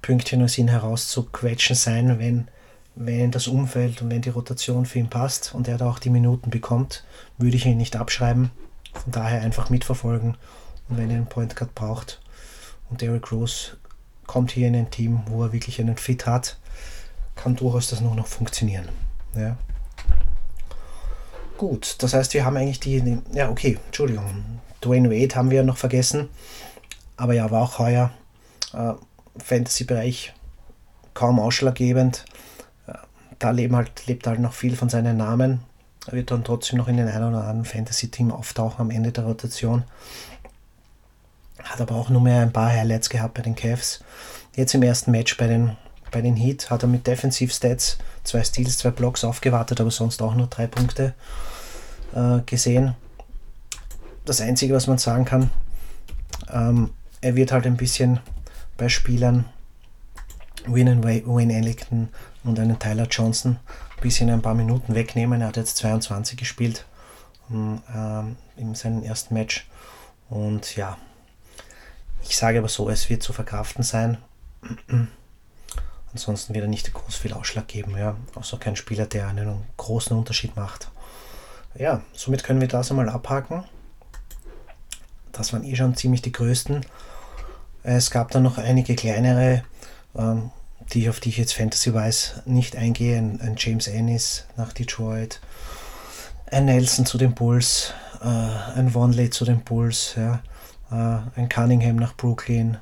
Pünktchen 0.00 0.42
aus 0.42 0.56
ihm 0.56 0.68
herauszuquetschen 0.68 1.76
sein, 1.76 2.18
wenn, 2.18 2.48
wenn 2.94 3.30
das 3.30 3.48
Umfeld 3.48 4.00
und 4.00 4.08
wenn 4.08 4.22
die 4.22 4.30
Rotation 4.30 4.86
für 4.86 4.98
ihn 4.98 5.10
passt 5.10 5.54
und 5.54 5.68
er 5.68 5.76
da 5.76 5.90
auch 5.90 5.98
die 5.98 6.08
Minuten 6.08 6.48
bekommt, 6.48 7.04
würde 7.36 7.54
ich 7.54 7.66
ihn 7.66 7.76
nicht 7.76 7.96
abschreiben. 7.96 8.50
Von 8.94 9.12
daher 9.12 9.42
einfach 9.42 9.68
mitverfolgen 9.68 10.38
und 10.88 10.96
wenn 10.96 11.10
er 11.10 11.16
einen 11.16 11.26
Point 11.26 11.56
Guard 11.56 11.74
braucht 11.74 12.22
und 12.88 13.02
Derrick 13.02 13.30
Rose 13.30 13.76
kommt 14.26 14.52
hier 14.52 14.68
in 14.68 14.74
ein 14.74 14.90
Team, 14.90 15.20
wo 15.26 15.42
er 15.42 15.52
wirklich 15.52 15.82
einen 15.82 15.98
Fit 15.98 16.24
hat, 16.24 16.56
kann 17.36 17.56
durchaus 17.56 17.90
das 17.90 18.00
noch, 18.00 18.14
noch 18.14 18.26
funktionieren. 18.26 18.88
Ja. 19.36 19.58
Gut, 21.56 21.96
das 22.00 22.14
heißt, 22.14 22.34
wir 22.34 22.44
haben 22.44 22.56
eigentlich 22.56 22.80
die, 22.80 23.18
ja 23.32 23.48
okay, 23.48 23.78
Entschuldigung, 23.86 24.24
Dwayne 24.82 25.10
Wade 25.10 25.34
haben 25.36 25.50
wir 25.50 25.62
noch 25.62 25.76
vergessen, 25.76 26.28
aber 27.16 27.34
ja, 27.34 27.50
war 27.50 27.62
auch 27.62 27.78
heuer 27.78 28.10
äh, 28.72 28.94
Fantasy-Bereich 29.38 30.34
kaum 31.14 31.38
ausschlaggebend. 31.38 32.24
Äh, 32.86 32.94
da 33.38 33.50
leben 33.50 33.76
halt, 33.76 34.06
lebt 34.06 34.26
halt 34.26 34.40
noch 34.40 34.52
viel 34.52 34.76
von 34.76 34.88
seinen 34.88 35.16
Namen. 35.16 35.60
Er 36.06 36.14
wird 36.14 36.30
dann 36.30 36.44
trotzdem 36.44 36.78
noch 36.78 36.88
in 36.88 36.96
den 36.96 37.08
einen 37.08 37.28
oder 37.28 37.44
anderen 37.44 37.64
Fantasy-Team 37.64 38.32
auftauchen 38.32 38.80
am 38.80 38.90
Ende 38.90 39.12
der 39.12 39.24
Rotation. 39.24 39.84
Hat 41.62 41.80
aber 41.80 41.94
auch 41.94 42.10
nur 42.10 42.20
mehr 42.20 42.42
ein 42.42 42.52
paar 42.52 42.70
Highlights 42.70 43.08
gehabt 43.08 43.34
bei 43.34 43.42
den 43.42 43.54
Cavs. 43.54 44.04
Jetzt 44.54 44.74
im 44.74 44.82
ersten 44.82 45.12
Match 45.12 45.36
bei 45.36 45.46
den 45.46 45.76
bei 46.14 46.22
den 46.22 46.36
Heat 46.36 46.70
hat 46.70 46.84
er 46.84 46.88
mit 46.88 47.08
Defensiv-Stats 47.08 47.98
zwei 48.22 48.44
Steals, 48.44 48.78
zwei 48.78 48.90
Blocks 48.90 49.24
aufgewartet, 49.24 49.80
aber 49.80 49.90
sonst 49.90 50.22
auch 50.22 50.36
nur 50.36 50.46
drei 50.46 50.68
Punkte 50.68 51.12
äh, 52.14 52.38
gesehen. 52.46 52.94
Das 54.24 54.40
Einzige, 54.40 54.74
was 54.74 54.86
man 54.86 54.98
sagen 54.98 55.24
kann, 55.24 55.50
ähm, 56.52 56.90
er 57.20 57.34
wird 57.34 57.50
halt 57.50 57.66
ein 57.66 57.76
bisschen 57.76 58.20
bei 58.76 58.88
Spielern 58.88 59.46
wie 60.66 60.86
Wayne 60.86 61.56
Ellington 61.56 62.08
und 62.44 62.60
einen 62.60 62.78
Tyler 62.78 63.08
Johnson 63.10 63.58
ein 63.96 64.00
bisschen 64.00 64.30
ein 64.30 64.40
paar 64.40 64.54
Minuten 64.54 64.94
wegnehmen. 64.94 65.40
Er 65.40 65.48
hat 65.48 65.56
jetzt 65.56 65.78
22 65.78 66.38
gespielt 66.38 66.86
ähm, 67.50 68.36
in 68.56 68.76
seinem 68.76 69.02
ersten 69.02 69.34
Match. 69.34 69.68
Und 70.30 70.76
ja, 70.76 70.96
ich 72.22 72.36
sage 72.36 72.58
aber 72.58 72.68
so, 72.68 72.88
es 72.88 73.10
wird 73.10 73.24
zu 73.24 73.32
verkraften 73.32 73.82
sein. 73.82 74.18
Ansonsten 76.14 76.54
wird 76.54 76.64
er 76.64 76.68
nicht 76.68 76.94
groß 76.94 77.16
viel 77.16 77.32
Ausschlag 77.32 77.66
geben. 77.66 77.96
Ja. 77.98 78.16
Außer 78.36 78.56
kein 78.56 78.76
Spieler, 78.76 79.04
der 79.04 79.28
einen 79.28 79.64
großen 79.76 80.16
Unterschied 80.16 80.56
macht. 80.56 80.88
Ja, 81.76 82.02
somit 82.12 82.44
können 82.44 82.60
wir 82.60 82.68
das 82.68 82.90
einmal 82.90 83.08
abhaken. 83.08 83.64
das 85.32 85.52
waren 85.52 85.64
eh 85.64 85.74
schon 85.74 85.96
ziemlich 85.96 86.22
die 86.22 86.30
größten. 86.30 86.86
Es 87.82 88.12
gab 88.12 88.30
dann 88.30 88.44
noch 88.44 88.58
einige 88.58 88.94
kleinere, 88.94 89.64
ähm, 90.16 90.52
die, 90.92 91.08
auf 91.08 91.18
die 91.18 91.30
ich 91.30 91.36
jetzt 91.36 91.54
Fantasy-wise 91.54 92.42
nicht 92.46 92.76
eingehe. 92.76 93.18
Ein, 93.18 93.40
ein, 93.40 93.56
James 93.58 93.88
Ennis 93.88 94.44
nach 94.56 94.72
Detroit, 94.72 95.40
ein 96.46 96.66
Nelson 96.66 97.06
zu 97.06 97.18
den 97.18 97.34
Bulls, 97.34 97.92
äh, 98.22 98.78
ein 98.78 98.94
Vonley 98.94 99.30
zu 99.30 99.44
den 99.44 99.64
Bulls, 99.64 100.14
ja, 100.16 100.40
äh, 100.92 101.40
ein 101.40 101.48
Cunningham 101.48 101.96
nach 101.96 102.16
Brooklyn. 102.16 102.78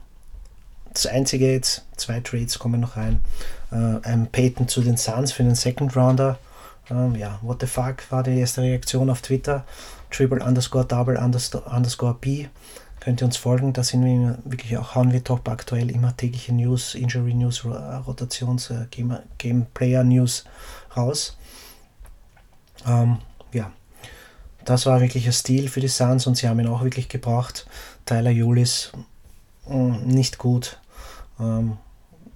Das 0.92 1.06
einzige 1.06 1.50
jetzt, 1.50 1.84
zwei 1.96 2.20
Trades 2.20 2.58
kommen 2.58 2.80
noch 2.80 2.96
rein. 2.96 3.20
Äh, 3.70 4.06
ein 4.06 4.28
Peyton 4.30 4.68
zu 4.68 4.82
den 4.82 4.96
Suns 4.96 5.32
für 5.32 5.42
den 5.42 5.54
Second 5.54 5.96
Rounder. 5.96 6.38
Ähm, 6.90 7.14
ja, 7.14 7.38
what 7.42 7.60
the 7.60 7.66
fuck 7.66 8.10
war 8.10 8.22
die 8.22 8.38
erste 8.38 8.62
Reaktion 8.62 9.08
auf 9.08 9.22
Twitter. 9.22 9.64
Triple 10.10 10.44
underscore 10.44 10.84
double 10.84 11.16
underscore 11.16 12.16
B 12.20 12.48
könnt 13.02 13.20
ihr 13.20 13.24
uns 13.24 13.36
folgen. 13.36 13.72
Da 13.72 13.82
sind 13.82 14.04
wir 14.04 14.38
wirklich 14.44 14.76
auch, 14.78 14.94
hauen 14.94 15.12
wir 15.12 15.24
top 15.24 15.48
aktuell 15.48 15.90
immer 15.90 16.16
tägliche 16.16 16.54
News, 16.54 16.94
Injury 16.94 17.34
News, 17.34 17.64
Rotations, 17.64 18.70
äh, 18.70 18.86
Game, 19.38 19.66
News 20.08 20.44
raus. 20.96 21.36
Ähm, 22.86 23.18
ja, 23.52 23.72
das 24.64 24.86
war 24.86 25.00
wirklich 25.00 25.26
ein 25.26 25.32
Stil 25.32 25.68
für 25.68 25.80
die 25.80 25.88
Suns 25.88 26.28
und 26.28 26.36
sie 26.36 26.48
haben 26.48 26.60
ihn 26.60 26.68
auch 26.68 26.84
wirklich 26.84 27.08
gebraucht. 27.08 27.66
Tyler 28.06 28.30
Julis 28.30 28.92
mm, 29.66 30.06
nicht 30.06 30.38
gut. 30.38 30.78
Ähm, 31.40 31.78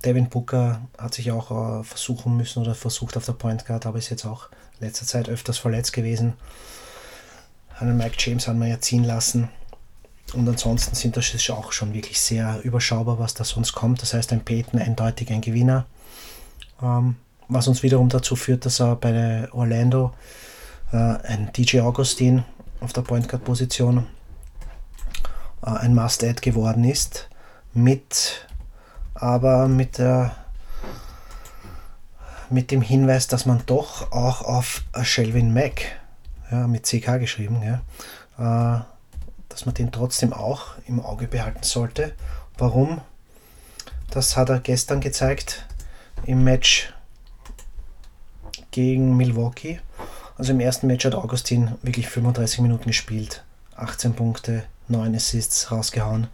Devin 0.05 0.29
Booker 0.29 0.83
hat 0.99 1.15
sich 1.15 1.31
auch 1.33 1.81
äh, 1.81 1.85
versuchen 1.85 2.37
müssen 2.37 2.63
oder 2.63 2.75
versucht 2.75 3.17
auf 3.17 3.25
der 3.25 3.33
Point 3.33 3.67
Guard, 3.67 3.87
aber 3.87 3.99
ist 3.99 4.11
jetzt 4.11 4.25
auch 4.25 4.49
letzter 4.81 5.07
Zeit 5.07 5.29
öfters 5.29 5.59
verletzt 5.59 5.93
gewesen. 5.93 6.35
Einen 7.79 7.97
Mike 7.97 8.17
James 8.19 8.49
haben 8.49 8.61
wir 8.61 8.69
ja 8.69 8.81
ziehen 8.81 9.05
lassen. 9.05 9.49
Und 10.35 10.49
ansonsten 10.49 10.95
sind 10.97 11.17
das 11.17 11.51
auch 11.51 11.73
schon 11.73 11.95
wirklich 11.95 12.21
sehr 12.21 12.61
überschaubar, 12.65 13.19
was 13.19 13.35
da 13.35 13.45
sonst 13.45 13.73
kommt. 13.73 14.03
Das 14.03 14.13
heißt, 14.13 14.33
ein 14.33 14.45
Peyton 14.45 14.81
eindeutig 14.81 15.31
ein 15.31 15.41
Gewinner. 15.41 15.87
Ähm, 16.83 17.17
was 17.49 17.69
uns 17.69 17.83
wiederum 17.83 18.09
dazu 18.09 18.35
führt, 18.35 18.67
dass 18.67 18.81
er 18.81 18.97
bei 18.97 19.49
Orlando 19.53 20.13
äh, 20.93 20.97
ein 20.97 21.51
DJ 21.57 21.81
Augustin 21.81 22.45
auf 22.81 22.93
der 22.93 23.03
Point 23.03 23.29
Guard 23.29 23.45
Position 23.45 24.07
äh, 25.63 25.71
ein 25.71 25.95
Must-Add 25.95 26.41
geworden 26.41 26.85
ist. 26.85 27.29
Mit 27.73 28.47
aber 29.21 29.69
mit 29.69 29.99
der 29.99 30.35
mit 32.49 32.71
dem 32.71 32.83
Hinweis, 32.83 33.27
dass 33.27 33.47
man 33.47 33.63
doch 33.67 34.13
auch 34.13 34.43
auf 34.43 34.83
Shelvin 35.03 35.53
Mack, 35.53 35.83
ja, 36.51 36.67
mit 36.67 36.85
CK 36.85 37.19
geschrieben, 37.19 37.61
ja, 37.63 37.81
äh, 38.39 38.83
dass 39.49 39.67
man 39.67 39.75
den 39.75 39.91
trotzdem 39.91 40.33
auch 40.33 40.67
im 40.87 41.01
Auge 41.01 41.27
behalten 41.27 41.63
sollte. 41.63 42.15
Warum? 42.59 43.01
Das 44.11 44.37
hat 44.37 44.49
er 44.49 44.61
gestern 44.61 45.01
gezeigt 45.01 45.67
im 46.25 46.45
Match 46.45 46.93
gegen 48.71 49.17
Milwaukee. 49.17 49.81
Also 50.39 50.53
im 50.53 50.61
ersten 50.61 50.87
Match 50.87 51.05
hat 51.05 51.15
Augustin 51.15 51.73
wirklich 51.83 52.09
35 52.09 52.61
Minuten 52.61 52.87
gespielt, 52.87 53.43
18 53.75 54.15
Punkte, 54.15 54.65
9 54.89 55.15
Assists 55.17 55.71
rausgehauen. 55.73 56.29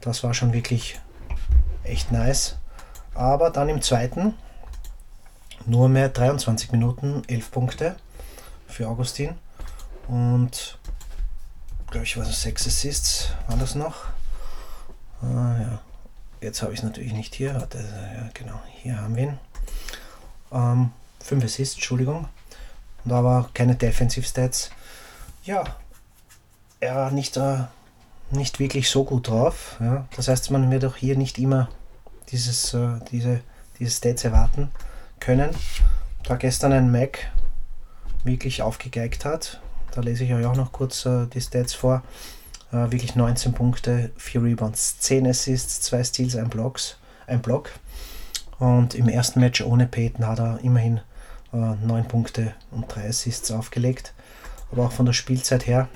Das 0.00 0.22
war 0.24 0.34
schon 0.34 0.52
wirklich 0.52 1.00
echt 1.88 2.12
nice. 2.12 2.56
Aber 3.14 3.50
dann 3.50 3.68
im 3.68 3.82
zweiten 3.82 4.34
nur 5.66 5.88
mehr 5.88 6.08
23 6.08 6.72
Minuten, 6.72 7.22
11 7.26 7.50
Punkte 7.50 7.96
für 8.66 8.88
Augustin. 8.88 9.34
Und 10.06 10.78
glaube 11.90 12.04
ich, 12.04 12.16
was 12.16 12.40
sechs 12.40 12.66
Assists 12.66 13.30
waren 13.46 13.58
das 13.58 13.74
noch. 13.74 14.04
Ah, 15.22 15.56
ja. 15.60 15.80
Jetzt 16.40 16.62
habe 16.62 16.72
ich 16.72 16.78
es 16.78 16.84
natürlich 16.84 17.12
nicht 17.12 17.34
hier. 17.34 17.54
Warte, 17.54 17.78
ja, 17.78 18.28
genau, 18.32 18.60
hier 18.82 19.00
haben 19.00 19.16
wir 19.16 19.24
ihn. 19.24 19.38
Ähm, 20.52 20.92
Assists, 21.44 21.74
Entschuldigung. 21.74 22.28
Und 23.04 23.12
aber 23.12 23.50
keine 23.54 23.74
Defensive 23.74 24.26
Stats. 24.26 24.70
Ja, 25.44 25.64
er 26.80 26.94
war 26.94 27.10
nicht, 27.10 27.36
äh, 27.36 27.64
nicht 28.30 28.60
wirklich 28.60 28.88
so 28.88 29.04
gut 29.04 29.28
drauf. 29.28 29.76
Ja. 29.80 30.06
Das 30.16 30.28
heißt, 30.28 30.50
man 30.50 30.70
wird 30.70 30.84
auch 30.84 30.96
hier 30.96 31.16
nicht 31.16 31.38
immer 31.38 31.68
dieses, 32.30 32.74
äh, 32.74 32.98
diese, 33.10 33.40
diese 33.78 33.90
Stats 33.90 34.24
erwarten 34.24 34.70
können. 35.20 35.50
Da 36.24 36.36
gestern 36.36 36.72
ein 36.72 36.90
Mac 36.90 37.30
wirklich 38.24 38.62
aufgegeigt 38.62 39.24
hat, 39.24 39.60
da 39.92 40.00
lese 40.00 40.24
ich 40.24 40.32
euch 40.32 40.46
auch 40.46 40.56
noch 40.56 40.72
kurz 40.72 41.06
äh, 41.06 41.26
die 41.26 41.40
Stats 41.40 41.74
vor. 41.74 42.02
Äh, 42.70 42.90
wirklich 42.92 43.16
19 43.16 43.52
Punkte, 43.54 44.10
4 44.16 44.42
Rebounds, 44.42 44.98
10 45.00 45.26
Assists, 45.26 45.80
2 45.82 46.04
Steals, 46.04 46.36
ein, 46.36 46.50
ein 47.26 47.42
Block. 47.42 47.70
Und 48.58 48.94
im 48.94 49.08
ersten 49.08 49.40
Match 49.40 49.60
ohne 49.60 49.86
Peyton 49.86 50.26
hat 50.26 50.40
er 50.40 50.60
immerhin 50.62 51.00
äh, 51.52 51.56
9 51.56 52.06
Punkte 52.06 52.54
und 52.70 52.94
3 52.94 53.08
Assists 53.08 53.50
aufgelegt. 53.50 54.12
Aber 54.70 54.86
auch 54.86 54.92
von 54.92 55.06
der 55.06 55.14
Spielzeit 55.14 55.66
her 55.66 55.88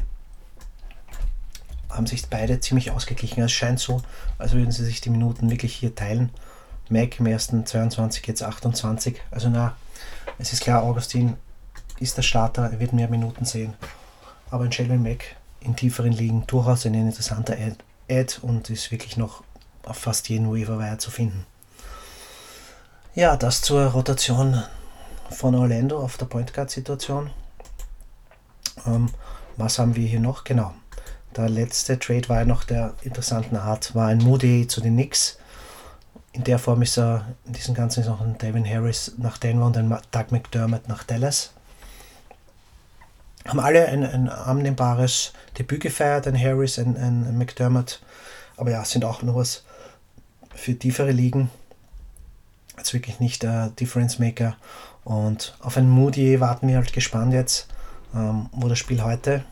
haben 1.92 2.07
sich 2.07 2.26
beide 2.28 2.61
ziemlich 2.61 2.90
ausgeglichen. 2.90 3.42
Es 3.42 3.52
scheint 3.52 3.78
so, 3.78 4.02
als 4.38 4.52
würden 4.52 4.72
sie 4.72 4.85
sich 4.85 5.00
die 5.00 5.11
Minuten 5.11 5.50
wirklich 5.50 5.74
hier 5.74 5.94
teilen. 5.94 6.31
Mac 6.88 7.20
im 7.20 7.26
ersten 7.26 7.64
22, 7.64 8.26
jetzt 8.26 8.42
28. 8.42 9.20
Also 9.31 9.48
na, 9.48 9.76
es 10.38 10.52
ist 10.52 10.62
klar, 10.62 10.83
Augustin 10.83 11.37
ist 12.00 12.16
der 12.16 12.22
Starter, 12.22 12.70
er 12.70 12.81
wird 12.81 12.92
mehr 12.92 13.09
Minuten 13.09 13.44
sehen. 13.44 13.74
Aber 14.50 14.64
ein 14.64 14.72
Sheldon 14.72 15.02
Mack 15.02 15.37
in 15.61 15.76
tieferen 15.76 16.12
Ligen 16.12 16.46
durchaus 16.46 16.85
ein 16.87 16.94
interessanter 16.94 17.55
Ad, 17.55 17.76
Ad 18.11 18.38
und 18.42 18.68
ist 18.70 18.90
wirklich 18.90 19.16
noch 19.16 19.44
auf 19.85 19.96
fast 19.96 20.28
jeden 20.28 20.50
Waiver 20.50 20.98
zu 20.98 21.11
finden. 21.11 21.46
Ja, 23.14 23.37
das 23.37 23.61
zur 23.61 23.87
Rotation 23.87 24.62
von 25.31 25.55
Orlando 25.55 25.98
auf 25.98 26.16
der 26.16 26.26
Point 26.26 26.52
Guard 26.55 26.70
Situation. 26.70 27.31
Ähm, 28.87 29.11
was 29.57 29.78
haben 29.78 29.96
wir 29.96 30.07
hier 30.07 30.20
noch? 30.20 30.44
Genau. 30.44 30.74
Der 31.37 31.49
letzte 31.49 31.99
Trade 31.99 32.29
war 32.29 32.38
ja 32.40 32.45
noch 32.45 32.64
der 32.64 32.95
interessanten 33.03 33.57
Art, 33.57 33.95
war 33.95 34.09
ein 34.09 34.18
Moody 34.18 34.66
zu 34.66 34.81
den 34.81 34.95
Knicks. 34.95 35.38
In 36.33 36.45
der 36.45 36.59
Form 36.59 36.83
ist 36.83 36.99
er 36.99 37.27
in 37.47 37.53
diesem 37.53 37.75
Ganzen 37.75 38.05
noch 38.05 38.21
ein 38.21 38.38
Devin 38.38 38.68
Harris 38.68 39.12
nach 39.18 39.38
Denver 39.38 39.66
und 39.66 39.77
ein 39.77 39.88
Doug 39.88 40.27
McDermott 40.31 40.88
nach 40.88 41.05
Dallas 41.05 41.53
haben 43.47 43.61
alle 43.61 43.87
ein, 43.87 44.05
ein 44.05 44.29
annehmbares 44.29 45.33
Debüt 45.59 45.81
gefeiert, 45.81 46.27
ein 46.27 46.38
Harris, 46.38 46.79
ein, 46.79 46.97
ein 46.97 47.37
McDermott. 47.38 48.01
Aber 48.57 48.71
ja, 48.71 48.85
sind 48.85 49.05
auch 49.05 49.23
nur 49.23 49.37
was 49.37 49.64
für 50.55 50.79
tiefere 50.79 51.11
Ligen. 51.11 51.51
Jetzt 52.77 52.95
wirklich 52.95 53.21
nicht 53.21 53.42
der 53.42 53.71
Difference 53.71 54.18
Maker. 54.18 54.57
Und 55.05 55.57
auf 55.61 55.77
ein 55.77 55.88
Moody 55.88 56.40
warten 56.40 56.68
wir 56.68 56.77
halt 56.77 56.92
gespannt 56.92 57.33
jetzt, 57.33 57.68
ähm, 58.14 58.49
wo 58.53 58.68
das 58.68 58.79
Spiel 58.79 59.03
heute 59.03 59.45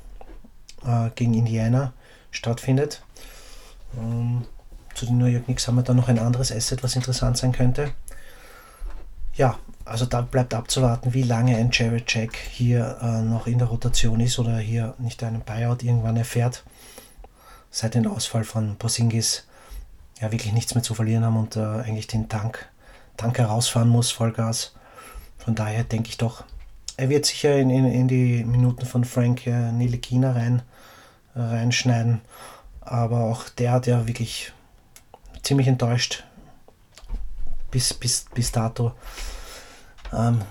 äh, 0.85 1.11
gegen 1.15 1.35
Indiana 1.35 1.93
stattfindet. 2.31 3.03
Ähm, 3.97 4.47
zu 4.95 5.07
den 5.07 5.19
New 5.19 5.27
York 5.27 5.45
Knicks 5.45 5.67
haben 5.67 5.77
wir 5.77 5.83
dann 5.83 5.97
noch 5.97 6.09
ein 6.09 6.19
anderes 6.19 6.53
Asset, 6.53 6.83
was 6.83 6.97
interessant 6.97 7.37
sein 7.37 7.53
könnte. 7.53 7.93
Ja, 9.35 9.59
also 9.85 10.07
da 10.07 10.21
bleibt 10.21 10.55
abzuwarten, 10.55 11.15
wie 11.15 11.23
lange 11.23 11.57
ein 11.57 11.71
Jared 11.73 12.13
Jack 12.13 12.37
hier 12.37 12.99
äh, 13.01 13.23
noch 13.23 13.47
in 13.47 13.59
der 13.59 13.69
Rotation 13.69 14.21
ist 14.21 14.39
oder 14.39 14.59
hier 14.59 14.95
nicht 14.99 15.23
einen 15.23 15.41
Buyout 15.41 15.83
irgendwann 15.83 16.17
erfährt. 16.17 16.65
Seit 17.71 17.95
dem 17.95 18.07
Ausfall 18.07 18.45
von 18.45 18.77
Posingis 18.77 19.47
ja 20.21 20.31
wirklich 20.33 20.53
nichts 20.53 20.75
mehr 20.75 20.83
zu 20.83 20.95
verlieren 20.95 21.25
haben 21.25 21.37
und 21.37 21.57
äh, 21.57 21.61
eigentlich 21.61 22.07
den 22.07 22.29
Tank, 22.29 22.69
Tank 23.17 23.39
herausfahren 23.39 23.89
muss, 23.89 24.11
Vollgas. 24.11 24.75
Von 25.39 25.55
daher 25.55 25.85
denke 25.85 26.11
ich 26.11 26.19
doch, 26.19 26.45
er 27.01 27.09
wird 27.09 27.25
sicher 27.25 27.57
in, 27.57 27.71
in, 27.71 27.87
in 27.87 28.09
die 28.09 28.45
Minuten 28.45 28.85
von 28.85 29.05
Frank 29.05 29.47
äh, 29.47 29.73
Nilekina 29.73 30.33
rein, 30.33 30.61
reinschneiden. 31.35 32.21
Aber 32.83 33.25
auch 33.25 33.49
der 33.49 33.73
hat 33.73 33.87
ja 33.87 34.07
wirklich 34.07 34.53
ziemlich 35.43 35.67
enttäuscht 35.67 36.25
bis, 37.71 37.95
bis, 37.95 38.27
bis 38.35 38.53
dato. 38.53 38.93
Ähm, 40.13 40.43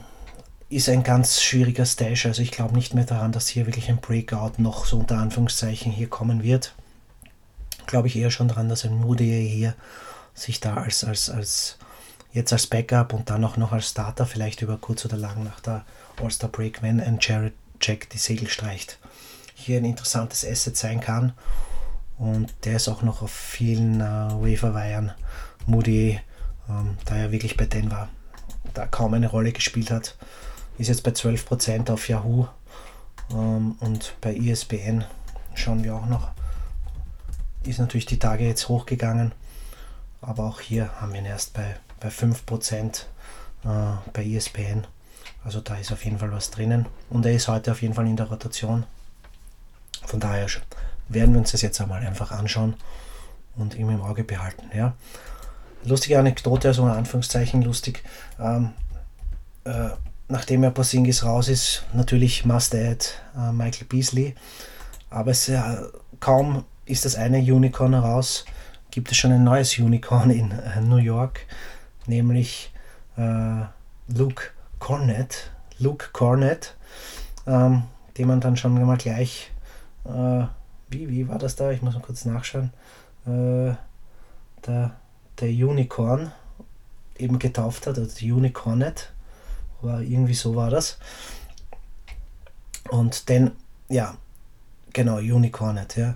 ist 0.70 0.90
ein 0.90 1.04
ganz 1.04 1.40
schwieriger 1.40 1.86
Stash. 1.86 2.26
Also 2.26 2.42
ich 2.42 2.52
glaube 2.52 2.74
nicht 2.74 2.96
mehr 2.96 3.06
daran, 3.06 3.32
dass 3.32 3.48
hier 3.48 3.68
wirklich 3.68 3.90
ein 3.90 3.98
Breakout 3.98 4.54
noch 4.58 4.86
so 4.86 4.98
unter 4.98 5.20
Anführungszeichen 5.20 5.92
hier 5.92 6.10
kommen 6.10 6.42
wird. 6.42 6.74
Glaube 7.86 8.08
ich 8.08 8.16
eher 8.16 8.32
schon 8.32 8.48
daran, 8.48 8.70
dass 8.70 8.86
ein 8.86 9.00
Moody 9.00 9.48
hier 9.48 9.76
sich 10.34 10.60
da 10.60 10.76
als, 10.76 11.04
als, 11.04 11.30
als 11.30 11.78
jetzt 12.32 12.54
als 12.54 12.66
Backup 12.66 13.14
und 13.14 13.30
dann 13.30 13.46
auch 13.46 13.58
noch 13.58 13.72
als 13.72 13.90
Starter 13.90 14.26
vielleicht 14.26 14.64
über 14.64 14.78
kurz 14.78 15.06
oder 15.06 15.18
lang 15.18 15.44
nach 15.44 15.60
der 15.60 15.86
All-Star 16.22 16.50
Break, 16.50 16.82
wenn 16.82 17.00
ein 17.00 17.20
Jared 17.22 17.54
Jack 17.82 18.10
die 18.10 18.18
Segel 18.18 18.50
streicht, 18.50 19.00
hier 19.56 19.78
ein 19.78 19.86
interessantes 19.86 20.46
Asset 20.46 20.78
sein 20.78 21.00
kann. 21.00 21.34
Und 22.18 22.54
der 22.66 22.76
ist 22.76 22.90
auch 22.90 23.02
noch 23.02 23.22
auf 23.22 23.32
vielen 23.32 24.02
äh, 24.02 24.04
Waverweiern 24.04 25.14
Moody, 25.66 26.20
ähm, 26.70 26.98
da 27.06 27.16
er 27.16 27.32
wirklich 27.32 27.56
bei 27.56 27.66
Denver 27.66 28.10
da 28.74 28.86
kaum 28.86 29.14
eine 29.14 29.28
Rolle 29.28 29.52
gespielt 29.52 29.92
hat. 29.92 30.16
Ist 30.78 30.88
jetzt 30.88 31.04
bei 31.04 31.12
12% 31.12 31.92
auf 31.92 32.08
Yahoo 32.10 32.48
ähm, 33.32 33.76
und 33.80 34.16
bei 34.22 34.36
ESPN 34.36 35.06
schauen 35.54 35.84
wir 35.84 35.96
auch 35.96 36.06
noch. 36.06 36.30
ist 37.64 37.80
natürlich 37.80 38.06
die 38.06 38.20
Tage 38.20 38.46
jetzt 38.46 38.70
hochgegangen. 38.70 39.34
Aber 40.22 40.44
auch 40.44 40.60
hier 40.60 40.90
haben 41.00 41.14
wir 41.14 41.20
ihn 41.20 41.26
erst 41.26 41.54
bei, 41.54 41.78
bei 42.00 42.10
5% 42.10 43.04
äh, 43.64 43.68
bei 44.14 44.26
ESPN. 44.26 44.86
Also 45.44 45.62
da 45.62 45.76
ist 45.76 45.92
auf 45.92 46.04
jeden 46.04 46.20
Fall 46.20 46.32
was 46.32 46.52
drinnen. 46.52 46.86
Und 47.10 47.26
er 47.26 47.34
ist 47.34 47.48
heute 47.48 47.72
auf 47.72 47.82
jeden 47.82 47.94
Fall 47.94 48.08
in 48.08 48.18
der 48.18 48.28
Rotation. 48.28 48.84
Von 50.06 50.20
daher 50.20 50.48
werden 51.08 51.34
wir 51.34 51.40
uns 51.40 51.52
das 51.52 51.62
jetzt 51.62 51.80
einmal 51.82 52.06
einfach 52.06 52.32
anschauen 52.32 52.76
und 53.56 53.76
ihm 53.76 53.90
im 53.90 54.02
Auge 54.02 54.24
behalten. 54.24 54.70
Ja. 54.76 54.94
Lustige 55.84 56.20
Anekdote, 56.20 56.70
also 56.70 56.84
in 56.86 56.92
Anführungszeichen 56.92 57.62
lustig. 57.62 58.04
Ähm, 58.40 58.72
äh, 59.64 59.90
nachdem 60.28 60.64
er 60.64 60.72
Porzingis 60.72 61.24
raus 61.24 61.48
ist, 61.48 61.84
natürlich 61.94 62.46
must 62.46 62.76
add 62.76 63.06
äh, 63.38 63.52
Michael 63.52 63.88
Beasley. 63.88 64.36
Aber 65.10 65.32
es, 65.32 65.50
äh, 65.50 65.62
kaum 66.20 66.66
ist 66.86 67.06
das 67.06 67.16
eine 67.16 67.40
Unicorn 67.40 67.94
raus, 67.94 68.46
gibt 68.92 69.12
es 69.12 69.18
schon 69.18 69.32
ein 69.32 69.44
neues 69.44 69.78
Unicorn 69.78 70.32
in 70.32 70.52
äh, 70.52 70.82
New 70.82 70.98
York, 70.98 71.42
nämlich 72.08 72.72
äh, 73.18 73.64
Luke 74.08 74.52
Cornett. 74.80 75.52
Luke 75.80 76.10
Cornett, 76.12 76.76
ähm, 77.48 77.84
den 78.18 78.28
man 78.28 78.42
dann 78.42 78.58
schon 78.58 78.74
mal 78.86 78.98
gleich, 78.98 79.52
äh, 80.04 80.44
wie, 80.90 81.10
wie 81.10 81.28
war 81.28 81.38
das 81.38 81.56
da? 81.56 81.72
Ich 81.72 81.82
muss 81.82 81.94
mal 81.96 82.02
kurz 82.02 82.26
nachschauen. 82.26 82.72
Äh, 83.26 83.76
der, 84.66 84.92
der 85.40 85.50
Unicorn 85.50 86.32
eben 87.18 87.40
getauft 87.40 87.88
hat, 87.88 87.98
also 87.98 88.26
Unicornet, 88.26 89.12
oder 89.82 90.02
irgendwie 90.02 90.34
so 90.34 90.56
war 90.56 90.70
das. 90.70 90.98
Und 92.90 93.30
dann, 93.30 93.52
ja, 93.88 94.16
genau, 94.92 95.18
Unicornet, 95.18 95.96
ja. 95.96 96.16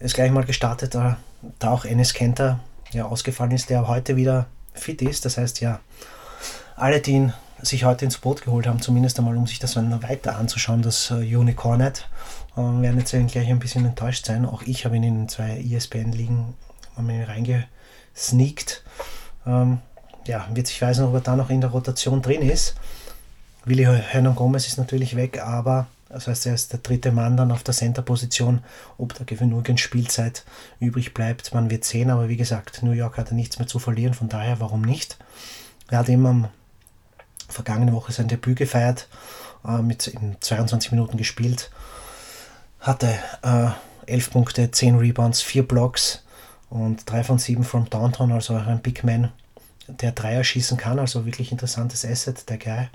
Ist 0.00 0.14
gleich 0.14 0.30
mal 0.30 0.44
gestartet, 0.44 0.94
da, 0.94 1.16
da 1.58 1.70
auch 1.70 1.84
Enes 1.84 2.12
Kenter 2.12 2.60
ja 2.92 3.06
ausgefallen 3.06 3.52
ist, 3.52 3.70
der 3.70 3.88
heute 3.88 4.16
wieder 4.16 4.46
fit 4.74 5.02
ist. 5.02 5.24
Das 5.24 5.38
heißt, 5.38 5.60
ja, 5.60 5.80
alle, 6.76 7.00
die 7.00 7.12
ihn 7.12 7.32
sich 7.62 7.84
heute 7.84 8.04
ins 8.04 8.18
Boot 8.18 8.42
geholt 8.42 8.66
haben, 8.66 8.80
zumindest 8.80 9.18
einmal, 9.18 9.36
um 9.36 9.46
sich 9.46 9.58
das 9.58 9.74
dann 9.74 10.02
weiter 10.02 10.36
anzuschauen, 10.36 10.82
das 10.82 11.10
äh, 11.10 11.36
Unicornet, 11.36 12.08
äh, 12.56 12.60
werden 12.60 12.98
jetzt 12.98 13.10
gleich 13.10 13.48
ein 13.48 13.58
bisschen 13.58 13.84
enttäuscht 13.84 14.26
sein. 14.26 14.44
Auch 14.44 14.62
ich 14.62 14.84
habe 14.84 14.96
ihn 14.96 15.02
in 15.02 15.28
zwei 15.28 15.58
ESPN-Ligen 15.60 16.54
reingesneakt. 16.96 18.82
Ähm, 19.46 19.78
ja, 20.26 20.46
wird 20.52 20.66
sich 20.66 20.80
weisen, 20.82 21.04
ob 21.04 21.14
er 21.14 21.20
da 21.20 21.36
noch 21.36 21.50
in 21.50 21.60
der 21.60 21.70
Rotation 21.70 22.22
drin 22.22 22.42
ist. 22.42 22.74
Willi 23.64 23.84
Hernan 23.84 24.34
Gomez 24.34 24.66
ist 24.66 24.78
natürlich 24.78 25.16
weg, 25.16 25.42
aber 25.42 25.86
das 26.08 26.26
heißt, 26.26 26.46
er 26.46 26.54
ist 26.54 26.72
der 26.72 26.80
dritte 26.80 27.12
Mann 27.12 27.36
dann 27.36 27.52
auf 27.52 27.62
der 27.62 27.74
Center-Position. 27.74 28.60
Ob 28.96 29.14
da 29.14 29.24
genügend 29.24 29.78
Spielzeit 29.78 30.44
übrig 30.80 31.12
bleibt, 31.12 31.52
man 31.52 31.70
wird 31.70 31.84
sehen. 31.84 32.10
Aber 32.10 32.28
wie 32.28 32.36
gesagt, 32.36 32.82
New 32.82 32.92
York 32.92 33.18
hat 33.18 33.30
nichts 33.32 33.58
mehr 33.58 33.68
zu 33.68 33.78
verlieren, 33.78 34.14
von 34.14 34.28
daher 34.28 34.60
warum 34.60 34.82
nicht? 34.82 35.18
Er 35.90 35.98
hat 35.98 36.08
eben 36.08 36.26
am 36.26 36.48
vergangene 37.48 37.92
Woche 37.92 38.12
sein 38.12 38.28
Debüt 38.28 38.56
gefeiert, 38.56 39.08
äh, 39.66 39.78
mit 39.78 40.06
in 40.06 40.36
22 40.40 40.92
Minuten 40.92 41.16
gespielt, 41.16 41.70
hatte 42.80 43.08
äh, 43.42 43.70
11 44.06 44.30
Punkte, 44.30 44.70
10 44.70 44.96
Rebounds, 44.96 45.42
4 45.42 45.66
Blocks 45.66 46.22
und 46.70 47.10
3 47.10 47.24
von 47.24 47.38
7 47.38 47.64
from 47.64 47.88
Downtown, 47.90 48.32
also 48.32 48.54
ein 48.54 48.80
Big 48.80 49.04
Man, 49.04 49.32
der 49.86 50.12
Dreier 50.12 50.44
schießen 50.44 50.76
kann, 50.76 50.98
also 50.98 51.24
wirklich 51.24 51.50
interessantes 51.50 52.04
Asset, 52.04 52.48
der 52.48 52.58
Guy. 52.58 52.88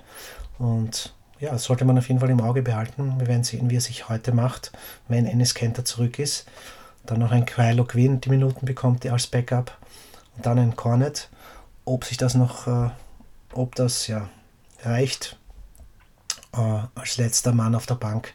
Und 0.58 1.12
ja, 1.40 1.58
sollte 1.58 1.84
man 1.84 1.98
auf 1.98 2.08
jeden 2.08 2.20
Fall 2.20 2.30
im 2.30 2.40
Auge 2.40 2.62
behalten. 2.62 3.14
Wir 3.18 3.26
werden 3.26 3.44
sehen, 3.44 3.68
wie 3.68 3.76
er 3.76 3.80
sich 3.80 4.08
heute 4.08 4.32
macht, 4.32 4.72
wenn 5.08 5.26
Ennis 5.26 5.54
Kenter 5.54 5.84
zurück 5.84 6.18
ist. 6.18 6.46
Dann 7.04 7.18
noch 7.18 7.32
ein 7.32 7.44
Kylo 7.44 7.84
Quinn 7.84 8.20
die 8.20 8.30
Minuten 8.30 8.64
bekommt, 8.64 9.04
als 9.06 9.26
Backup. 9.26 9.76
Und 10.36 10.46
dann 10.46 10.58
ein 10.58 10.76
Cornet. 10.76 11.28
Ob 11.84 12.04
sich 12.04 12.16
das 12.16 12.34
noch, 12.34 12.66
äh, 12.66 12.90
ob 13.52 13.74
das 13.74 14.06
ja 14.06 14.28
reicht, 14.84 15.38
äh, 16.52 16.80
als 16.94 17.16
letzter 17.16 17.52
Mann 17.52 17.74
auf 17.74 17.86
der 17.86 17.94
Bank 17.96 18.34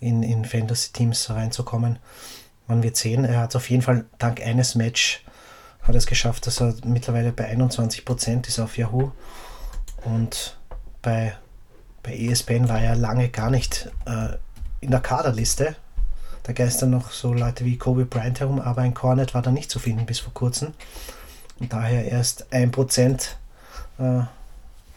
in, 0.00 0.22
in 0.22 0.44
Fantasy-Teams 0.44 1.30
reinzukommen. 1.30 1.98
Man 2.66 2.82
wird 2.82 2.96
sehen, 2.96 3.24
er 3.24 3.40
hat 3.40 3.56
auf 3.56 3.70
jeden 3.70 3.82
Fall 3.82 4.04
dank 4.18 4.40
eines 4.40 4.74
Match 4.74 5.24
hat 5.88 5.94
es 5.94 6.06
geschafft, 6.06 6.46
dass 6.46 6.60
er 6.60 6.74
mittlerweile 6.84 7.32
bei 7.32 7.50
21% 7.50 8.46
ist 8.46 8.60
auf 8.60 8.76
Yahoo. 8.76 9.10
Und 10.04 10.56
bei, 11.00 11.34
bei 12.02 12.14
ESPN 12.14 12.68
war 12.68 12.80
er 12.80 12.94
lange 12.94 13.30
gar 13.30 13.50
nicht 13.50 13.90
äh, 14.04 14.36
in 14.80 14.90
der 14.90 15.00
Kaderliste. 15.00 15.76
Da 16.42 16.52
geistern 16.52 16.90
noch 16.90 17.10
so 17.10 17.32
Leute 17.32 17.64
wie 17.64 17.78
Kobe 17.78 18.04
Bryant 18.04 18.40
herum, 18.40 18.60
aber 18.60 18.82
ein 18.82 18.94
Cornet 18.94 19.34
war 19.34 19.42
da 19.42 19.50
nicht 19.50 19.70
zu 19.70 19.78
finden 19.78 20.06
bis 20.06 20.20
vor 20.20 20.34
kurzem. 20.34 20.74
Und 21.58 21.72
daher 21.72 22.04
erst 22.04 22.52
1% 22.52 23.28
äh, 23.98 24.22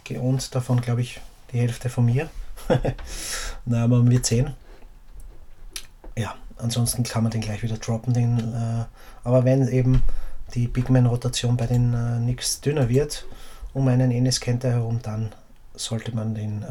geohnt, 0.03 0.53
davon 0.55 0.81
glaube 0.81 1.01
ich 1.01 1.19
die 1.51 1.59
Hälfte 1.59 1.89
von 1.89 2.05
mir. 2.05 2.29
Na, 3.65 3.83
aber 3.83 4.07
wir 4.09 4.23
sehen. 4.23 4.53
Ja, 6.17 6.35
ansonsten 6.57 7.03
kann 7.03 7.23
man 7.23 7.31
den 7.31 7.41
gleich 7.41 7.63
wieder 7.63 7.77
droppen. 7.77 8.13
Den, 8.13 8.39
äh, 8.53 8.85
aber 9.23 9.45
wenn 9.45 9.67
eben 9.67 10.03
die 10.53 10.67
Bigman-Rotation 10.67 11.57
bei 11.57 11.67
den 11.67 11.93
äh, 11.93 12.17
Knicks 12.17 12.61
dünner 12.61 12.89
wird, 12.89 13.25
um 13.73 13.87
einen 13.87 14.11
Enes 14.11 14.39
Kenter 14.39 14.71
herum, 14.71 14.99
dann 15.01 15.31
sollte 15.73 16.13
man 16.15 16.35
den 16.35 16.63
äh, 16.63 16.65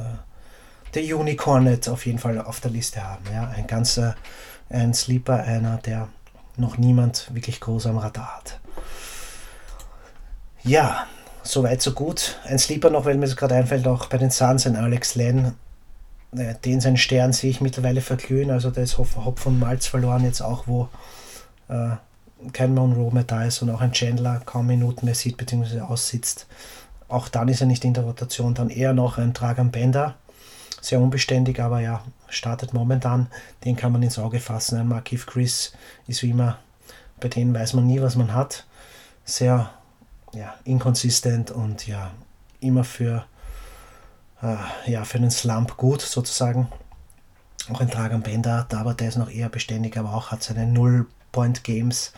der 0.94 1.16
Unicornet 1.16 1.88
auf 1.88 2.04
jeden 2.06 2.18
Fall 2.18 2.40
auf 2.40 2.60
der 2.60 2.70
Liste 2.70 3.02
haben. 3.02 3.24
Ja? 3.32 3.48
Ein 3.48 3.66
ganzer 3.66 4.16
ein 4.68 4.94
Sleeper, 4.94 5.42
einer, 5.42 5.78
der 5.78 6.08
noch 6.56 6.78
niemand 6.78 7.34
wirklich 7.34 7.60
groß 7.60 7.86
am 7.86 7.98
Radar 7.98 8.36
hat. 8.36 8.60
Ja, 10.62 11.06
soweit 11.42 11.82
so 11.82 11.92
gut. 11.92 12.38
Ein 12.44 12.58
Sleeper 12.58 12.90
noch, 12.90 13.04
weil 13.04 13.16
mir 13.16 13.26
das 13.26 13.36
gerade 13.36 13.54
einfällt, 13.54 13.86
auch 13.86 14.06
bei 14.06 14.18
den 14.18 14.30
Suns, 14.30 14.66
ein 14.66 14.76
Alex 14.76 15.14
Len. 15.14 15.54
Äh, 16.36 16.54
den 16.64 16.80
sein 16.80 16.96
Stern 16.96 17.32
sehe 17.32 17.50
ich 17.50 17.60
mittlerweile 17.60 18.00
verglühen. 18.00 18.50
Also 18.50 18.70
der 18.70 18.84
ist 18.84 18.98
Hopf 18.98 19.40
von 19.40 19.58
Malz 19.58 19.86
verloren, 19.86 20.24
jetzt 20.24 20.40
auch, 20.40 20.66
wo 20.66 20.88
äh, 21.68 21.96
kein 22.52 22.74
Monroe 22.74 23.12
mehr 23.12 23.24
da 23.24 23.44
ist 23.44 23.62
und 23.62 23.70
auch 23.70 23.80
ein 23.80 23.92
Chandler 23.92 24.40
kaum 24.44 24.66
Minuten 24.66 25.04
mehr 25.06 25.14
sieht 25.14 25.36
bzw. 25.36 25.80
aussitzt. 25.80 26.46
Auch 27.08 27.28
dann 27.28 27.48
ist 27.48 27.60
er 27.60 27.66
nicht 27.66 27.84
in 27.84 27.94
der 27.94 28.04
Rotation. 28.04 28.54
Dann 28.54 28.70
eher 28.70 28.92
noch 28.92 29.18
ein 29.18 29.32
Dragan 29.32 29.70
Bender. 29.70 30.14
Sehr 30.80 31.00
unbeständig, 31.00 31.60
aber 31.60 31.80
ja, 31.80 32.02
startet 32.28 32.72
momentan. 32.72 33.26
Den 33.64 33.76
kann 33.76 33.92
man 33.92 34.02
ins 34.02 34.18
Auge 34.18 34.40
fassen. 34.40 34.78
Ein 34.78 34.88
Markif 34.88 35.26
Chris 35.26 35.72
ist 36.06 36.22
wie 36.22 36.30
immer, 36.30 36.58
bei 37.20 37.28
denen 37.28 37.52
weiß 37.52 37.74
man 37.74 37.86
nie, 37.86 38.00
was 38.00 38.16
man 38.16 38.32
hat. 38.32 38.64
Sehr 39.24 39.70
ja, 40.32 40.54
inkonsistent 40.64 41.50
und 41.50 41.86
ja, 41.86 42.10
immer 42.60 42.84
für, 42.84 43.24
äh, 44.42 44.90
ja, 44.90 45.04
für 45.04 45.18
einen 45.18 45.30
Slump 45.30 45.76
gut 45.76 46.00
sozusagen. 46.02 46.68
Auch 47.72 47.80
ein 47.80 47.90
Dragan 47.90 48.22
Bender, 48.22 48.66
aber 48.72 48.94
der 48.94 49.08
ist 49.08 49.18
noch 49.18 49.30
eher 49.30 49.48
beständig, 49.48 49.96
aber 49.96 50.14
auch 50.14 50.30
hat 50.30 50.42
seine 50.42 50.66
Null-Point-Games. 50.66 52.12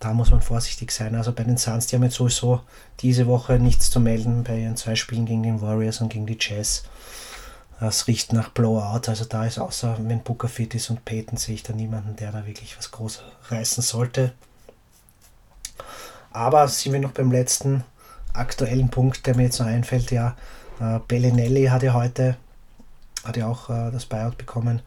Da 0.00 0.12
muss 0.12 0.30
man 0.30 0.42
vorsichtig 0.42 0.90
sein. 0.90 1.14
Also 1.14 1.32
bei 1.32 1.44
den 1.44 1.56
Suns, 1.56 1.86
die 1.86 1.96
haben 1.96 2.02
jetzt 2.02 2.16
sowieso 2.16 2.60
diese 3.00 3.26
Woche 3.26 3.58
nichts 3.58 3.90
zu 3.90 4.00
melden 4.00 4.44
bei 4.44 4.58
ihren 4.58 4.76
zwei 4.76 4.96
Spielen 4.96 5.26
gegen 5.26 5.42
den 5.42 5.60
Warriors 5.60 6.00
und 6.00 6.08
gegen 6.08 6.26
die 6.26 6.38
Jazz. 6.38 6.84
Das 7.80 8.06
riecht 8.06 8.32
nach 8.32 8.50
Blowout. 8.50 9.08
Also 9.08 9.24
da 9.24 9.46
ist 9.46 9.58
außer 9.58 9.96
wenn 10.00 10.22
Booker 10.22 10.48
fit 10.48 10.74
ist 10.74 10.90
und 10.90 11.04
Peyton 11.04 11.36
sehe 11.36 11.54
ich 11.54 11.62
da 11.62 11.72
niemanden, 11.72 12.16
der 12.16 12.32
da 12.32 12.46
wirklich 12.46 12.76
was 12.76 12.90
groß 12.90 13.22
reißen 13.48 13.82
sollte. 13.82 14.32
Aber 16.34 16.68
sind 16.68 16.92
wir 16.92 17.00
noch 17.00 17.12
beim 17.12 17.32
letzten 17.32 17.84
aktuellen 18.34 18.90
Punkt, 18.90 19.24
der 19.26 19.36
mir 19.36 19.44
jetzt 19.44 19.60
noch 19.60 19.66
einfällt. 19.66 20.10
Ja, 20.10 20.36
äh, 20.80 20.98
Bellinelli 21.08 21.66
hat 21.66 21.82
ja 21.82 21.94
heute 21.94 22.36
hat 23.24 23.36
ja 23.36 23.46
auch 23.46 23.70
äh, 23.70 23.90
das 23.90 24.04
Buyout 24.04 24.36
bekommen 24.36 24.82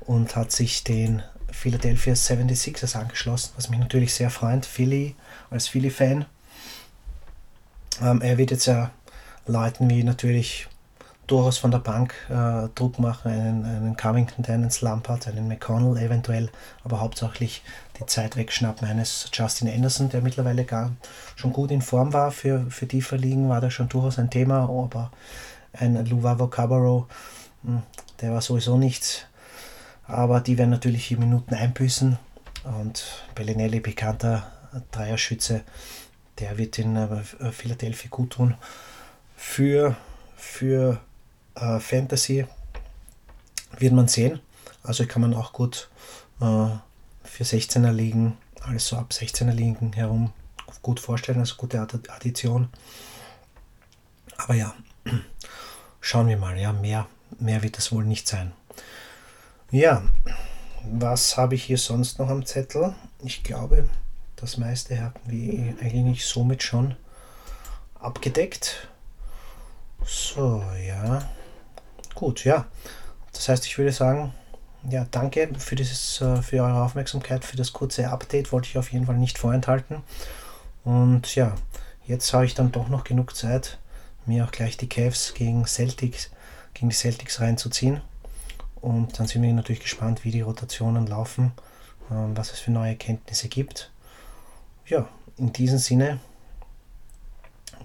und 0.00 0.34
hat 0.36 0.52
sich 0.52 0.84
den 0.84 1.22
Philadelphia 1.52 2.14
76ers 2.14 2.96
angeschlossen, 2.96 3.52
was 3.56 3.68
mich 3.68 3.78
natürlich 3.78 4.12
sehr 4.14 4.30
freut. 4.30 4.66
Philly 4.66 5.14
als 5.50 5.68
Philly-Fan. 5.68 6.24
Ähm, 8.02 8.20
er 8.20 8.38
wird 8.38 8.50
jetzt 8.50 8.66
ja 8.66 8.90
Leuten 9.46 9.88
wie 9.88 10.02
natürlich 10.02 10.66
durchaus 11.26 11.58
von 11.58 11.70
der 11.70 11.78
Bank 11.78 12.14
äh, 12.28 12.68
Druck 12.74 12.98
machen, 12.98 13.30
einen, 13.30 13.64
einen 13.64 13.96
Covington, 13.96 14.44
einen 14.44 14.70
Slump 14.70 15.08
hat, 15.08 15.26
einen 15.26 15.48
McConnell 15.48 16.02
eventuell, 16.02 16.50
aber 16.84 17.00
hauptsächlich 17.00 17.62
die 17.98 18.06
Zeit 18.06 18.36
wegschnappen 18.36 18.86
eines 18.86 19.30
Justin 19.32 19.68
Anderson, 19.68 20.08
der 20.08 20.22
mittlerweile 20.22 20.64
gar 20.64 20.92
schon 21.34 21.52
gut 21.52 21.70
in 21.70 21.82
Form 21.82 22.12
war. 22.12 22.30
Für, 22.30 22.70
für 22.70 22.86
die 22.86 23.02
Verliegen 23.02 23.48
war 23.48 23.60
das 23.60 23.72
schon 23.72 23.88
durchaus 23.88 24.18
ein 24.18 24.30
Thema, 24.30 24.68
aber 24.68 25.10
ein 25.72 26.04
Luvavo 26.06 26.48
Cabarro, 26.48 27.06
hm, 27.64 27.82
der 28.20 28.32
war 28.32 28.40
sowieso 28.40 28.78
nichts. 28.78 29.26
Aber 30.06 30.40
die 30.40 30.56
werden 30.56 30.70
natürlich 30.70 31.08
vier 31.08 31.18
Minuten 31.18 31.54
einbüßen 31.54 32.16
und 32.64 33.04
Bellinelli, 33.34 33.80
bekannter 33.80 34.46
Dreierschütze, 34.92 35.62
der 36.38 36.58
wird 36.58 36.78
in 36.78 36.96
äh, 36.96 37.22
Philadelphia 37.50 38.08
gut 38.10 38.30
tun. 38.30 38.54
Für, 39.36 39.96
für 40.36 41.00
äh, 41.56 41.80
Fantasy 41.80 42.46
wird 43.78 43.92
man 43.92 44.08
sehen. 44.08 44.40
Also 44.82 45.06
kann 45.06 45.22
man 45.22 45.34
auch 45.34 45.52
gut 45.52 45.90
äh, 46.40 46.68
für 47.24 47.44
16er 47.44 47.90
liegen 47.90 48.38
alles 48.66 48.88
so 48.88 48.96
ab 48.96 49.10
16er 49.10 49.52
Linken 49.52 49.92
herum 49.92 50.32
gut 50.82 51.00
vorstellen, 51.00 51.40
also 51.40 51.56
gute 51.56 51.80
Addition. 51.80 52.68
Aber 54.36 54.54
ja, 54.54 54.74
schauen 56.00 56.28
wir 56.28 56.36
mal, 56.36 56.58
ja, 56.58 56.72
mehr, 56.72 57.06
mehr 57.38 57.62
wird 57.62 57.76
das 57.76 57.92
wohl 57.92 58.04
nicht 58.04 58.28
sein. 58.28 58.52
Ja, 59.70 60.02
was 60.84 61.36
habe 61.36 61.54
ich 61.54 61.64
hier 61.64 61.78
sonst 61.78 62.18
noch 62.18 62.28
am 62.28 62.46
Zettel? 62.46 62.94
Ich 63.24 63.42
glaube, 63.42 63.88
das 64.36 64.58
meiste 64.58 65.00
haben 65.00 65.14
wir 65.26 65.76
eigentlich 65.80 66.26
somit 66.26 66.62
schon 66.62 66.94
abgedeckt. 67.94 68.88
So, 70.04 70.62
ja. 70.86 71.28
Gut, 72.16 72.44
ja. 72.44 72.64
Das 73.32 73.48
heißt, 73.50 73.66
ich 73.66 73.76
würde 73.76 73.92
sagen, 73.92 74.32
ja, 74.88 75.06
danke 75.10 75.50
für, 75.58 75.76
dieses, 75.76 76.20
äh, 76.22 76.40
für 76.40 76.62
eure 76.62 76.82
Aufmerksamkeit, 76.82 77.44
für 77.44 77.58
das 77.58 77.74
kurze 77.74 78.08
Update. 78.08 78.52
Wollte 78.52 78.68
ich 78.68 78.78
auf 78.78 78.90
jeden 78.90 79.04
Fall 79.04 79.18
nicht 79.18 79.38
vorenthalten. 79.38 80.02
Und 80.82 81.34
ja, 81.34 81.54
jetzt 82.06 82.32
habe 82.32 82.46
ich 82.46 82.54
dann 82.54 82.72
doch 82.72 82.88
noch 82.88 83.04
genug 83.04 83.36
Zeit, 83.36 83.78
mir 84.24 84.44
auch 84.44 84.50
gleich 84.50 84.78
die 84.78 84.88
Cavs 84.88 85.34
gegen 85.34 85.66
Celtics, 85.66 86.30
gegen 86.72 86.88
die 86.88 86.94
Celtics 86.94 87.40
reinzuziehen. 87.40 88.00
Und 88.80 89.18
dann 89.18 89.26
sind 89.26 89.42
wir 89.42 89.52
natürlich 89.52 89.82
gespannt, 89.82 90.24
wie 90.24 90.30
die 90.30 90.40
Rotationen 90.40 91.06
laufen, 91.06 91.52
ähm, 92.10 92.34
was 92.34 92.50
es 92.50 92.60
für 92.60 92.70
neue 92.70 92.90
Erkenntnisse 92.90 93.48
gibt. 93.48 93.90
Ja, 94.86 95.06
in 95.36 95.52
diesem 95.52 95.78
Sinne 95.78 96.18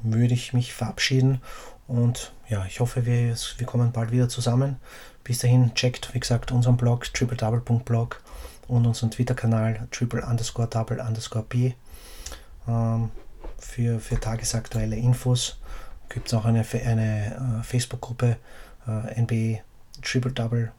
würde 0.04 0.34
ich 0.34 0.54
mich 0.54 0.74
verabschieden 0.74 1.42
und 1.92 2.32
ja, 2.48 2.66
ich 2.66 2.80
hoffe, 2.80 3.06
wir, 3.06 3.36
wir 3.58 3.68
kommen 3.68 3.92
bald 3.92 4.12
wieder 4.12 4.30
zusammen. 4.30 4.78
Bis 5.24 5.40
dahin 5.40 5.74
checkt, 5.76 6.14
wie 6.14 6.20
gesagt, 6.20 6.52
unseren 6.52 6.78
Blog 6.78 7.14
tripledouble.blog 7.14 8.22
und 8.68 8.86
unseren 8.86 9.12
Twitter-Kanal 9.12 9.88
triple 9.92 10.26
underscore 10.26 10.68
double 10.68 11.00
underscore 11.02 11.46
b 11.48 11.74
ähm, 12.68 13.12
für, 13.58 14.00
für 14.00 14.20
tagesaktuelle 14.20 14.96
Infos. 14.96 15.60
Gibt 16.08 16.28
es 16.28 16.34
auch 16.34 16.46
eine, 16.46 16.66
eine 16.86 17.60
äh, 17.60 17.64
Facebook-Gruppe 17.64 18.38
äh, 18.88 19.22
NBA 19.22 19.62
Triple 20.02 20.32
Double 20.32 20.72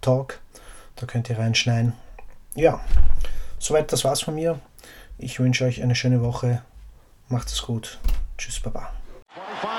Talk. 0.00 0.40
Da 0.96 1.06
könnt 1.06 1.30
ihr 1.30 1.38
reinschneiden. 1.38 1.92
Ja, 2.56 2.80
soweit 3.58 3.92
das 3.92 4.04
war's 4.04 4.20
von 4.20 4.34
mir. 4.34 4.58
Ich 5.16 5.38
wünsche 5.38 5.64
euch 5.64 5.80
eine 5.80 5.94
schöne 5.94 6.22
Woche. 6.22 6.62
Macht 7.28 7.48
es 7.48 7.62
gut. 7.62 7.98
Tschüss, 8.36 8.58
Baba. 8.60 8.97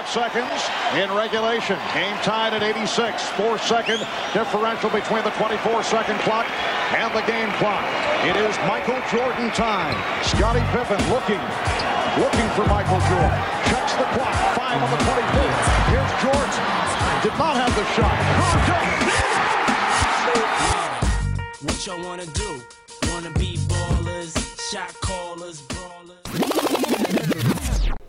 25 0.09 0.31
seconds 0.33 0.69
in 0.97 1.11
regulation. 1.15 1.77
Game 1.93 2.17
tied 2.23 2.53
at 2.53 2.63
86. 2.63 3.29
Four 3.29 3.57
second 3.59 3.99
differential 4.33 4.89
between 4.89 5.23
the 5.23 5.31
24 5.31 5.83
second 5.83 6.19
clock 6.19 6.45
and 6.97 7.13
the 7.13 7.21
game 7.29 7.51
clock. 7.61 7.83
It 8.25 8.35
is 8.35 8.57
Michael 8.65 8.99
Jordan 9.11 9.51
time. 9.51 9.93
Scottie 10.23 10.65
Pippen 10.73 10.97
looking, 11.09 11.41
looking 12.17 12.49
for 12.57 12.65
Michael 12.65 12.99
Jordan. 13.05 13.37
Checks 13.69 13.93
the 13.93 14.07
clock. 14.17 14.33
Five 14.57 14.81
on 14.81 14.89
the 14.89 14.97
24. 14.97 15.45
Here's 15.93 16.13
Jordan. 16.25 16.49
Did 17.21 17.35
not 17.37 17.55
have 17.61 17.73
the 17.77 17.85
shot. 17.93 18.17
What 21.61 21.85
y'all 21.85 22.03
wanna 22.03 22.25
do? 22.25 22.61
Wanna 23.11 23.31
be 23.31 23.57
ballers, 23.67 24.33
shot 24.71 24.93
callers, 25.01 25.61
brawlers. 25.61 27.58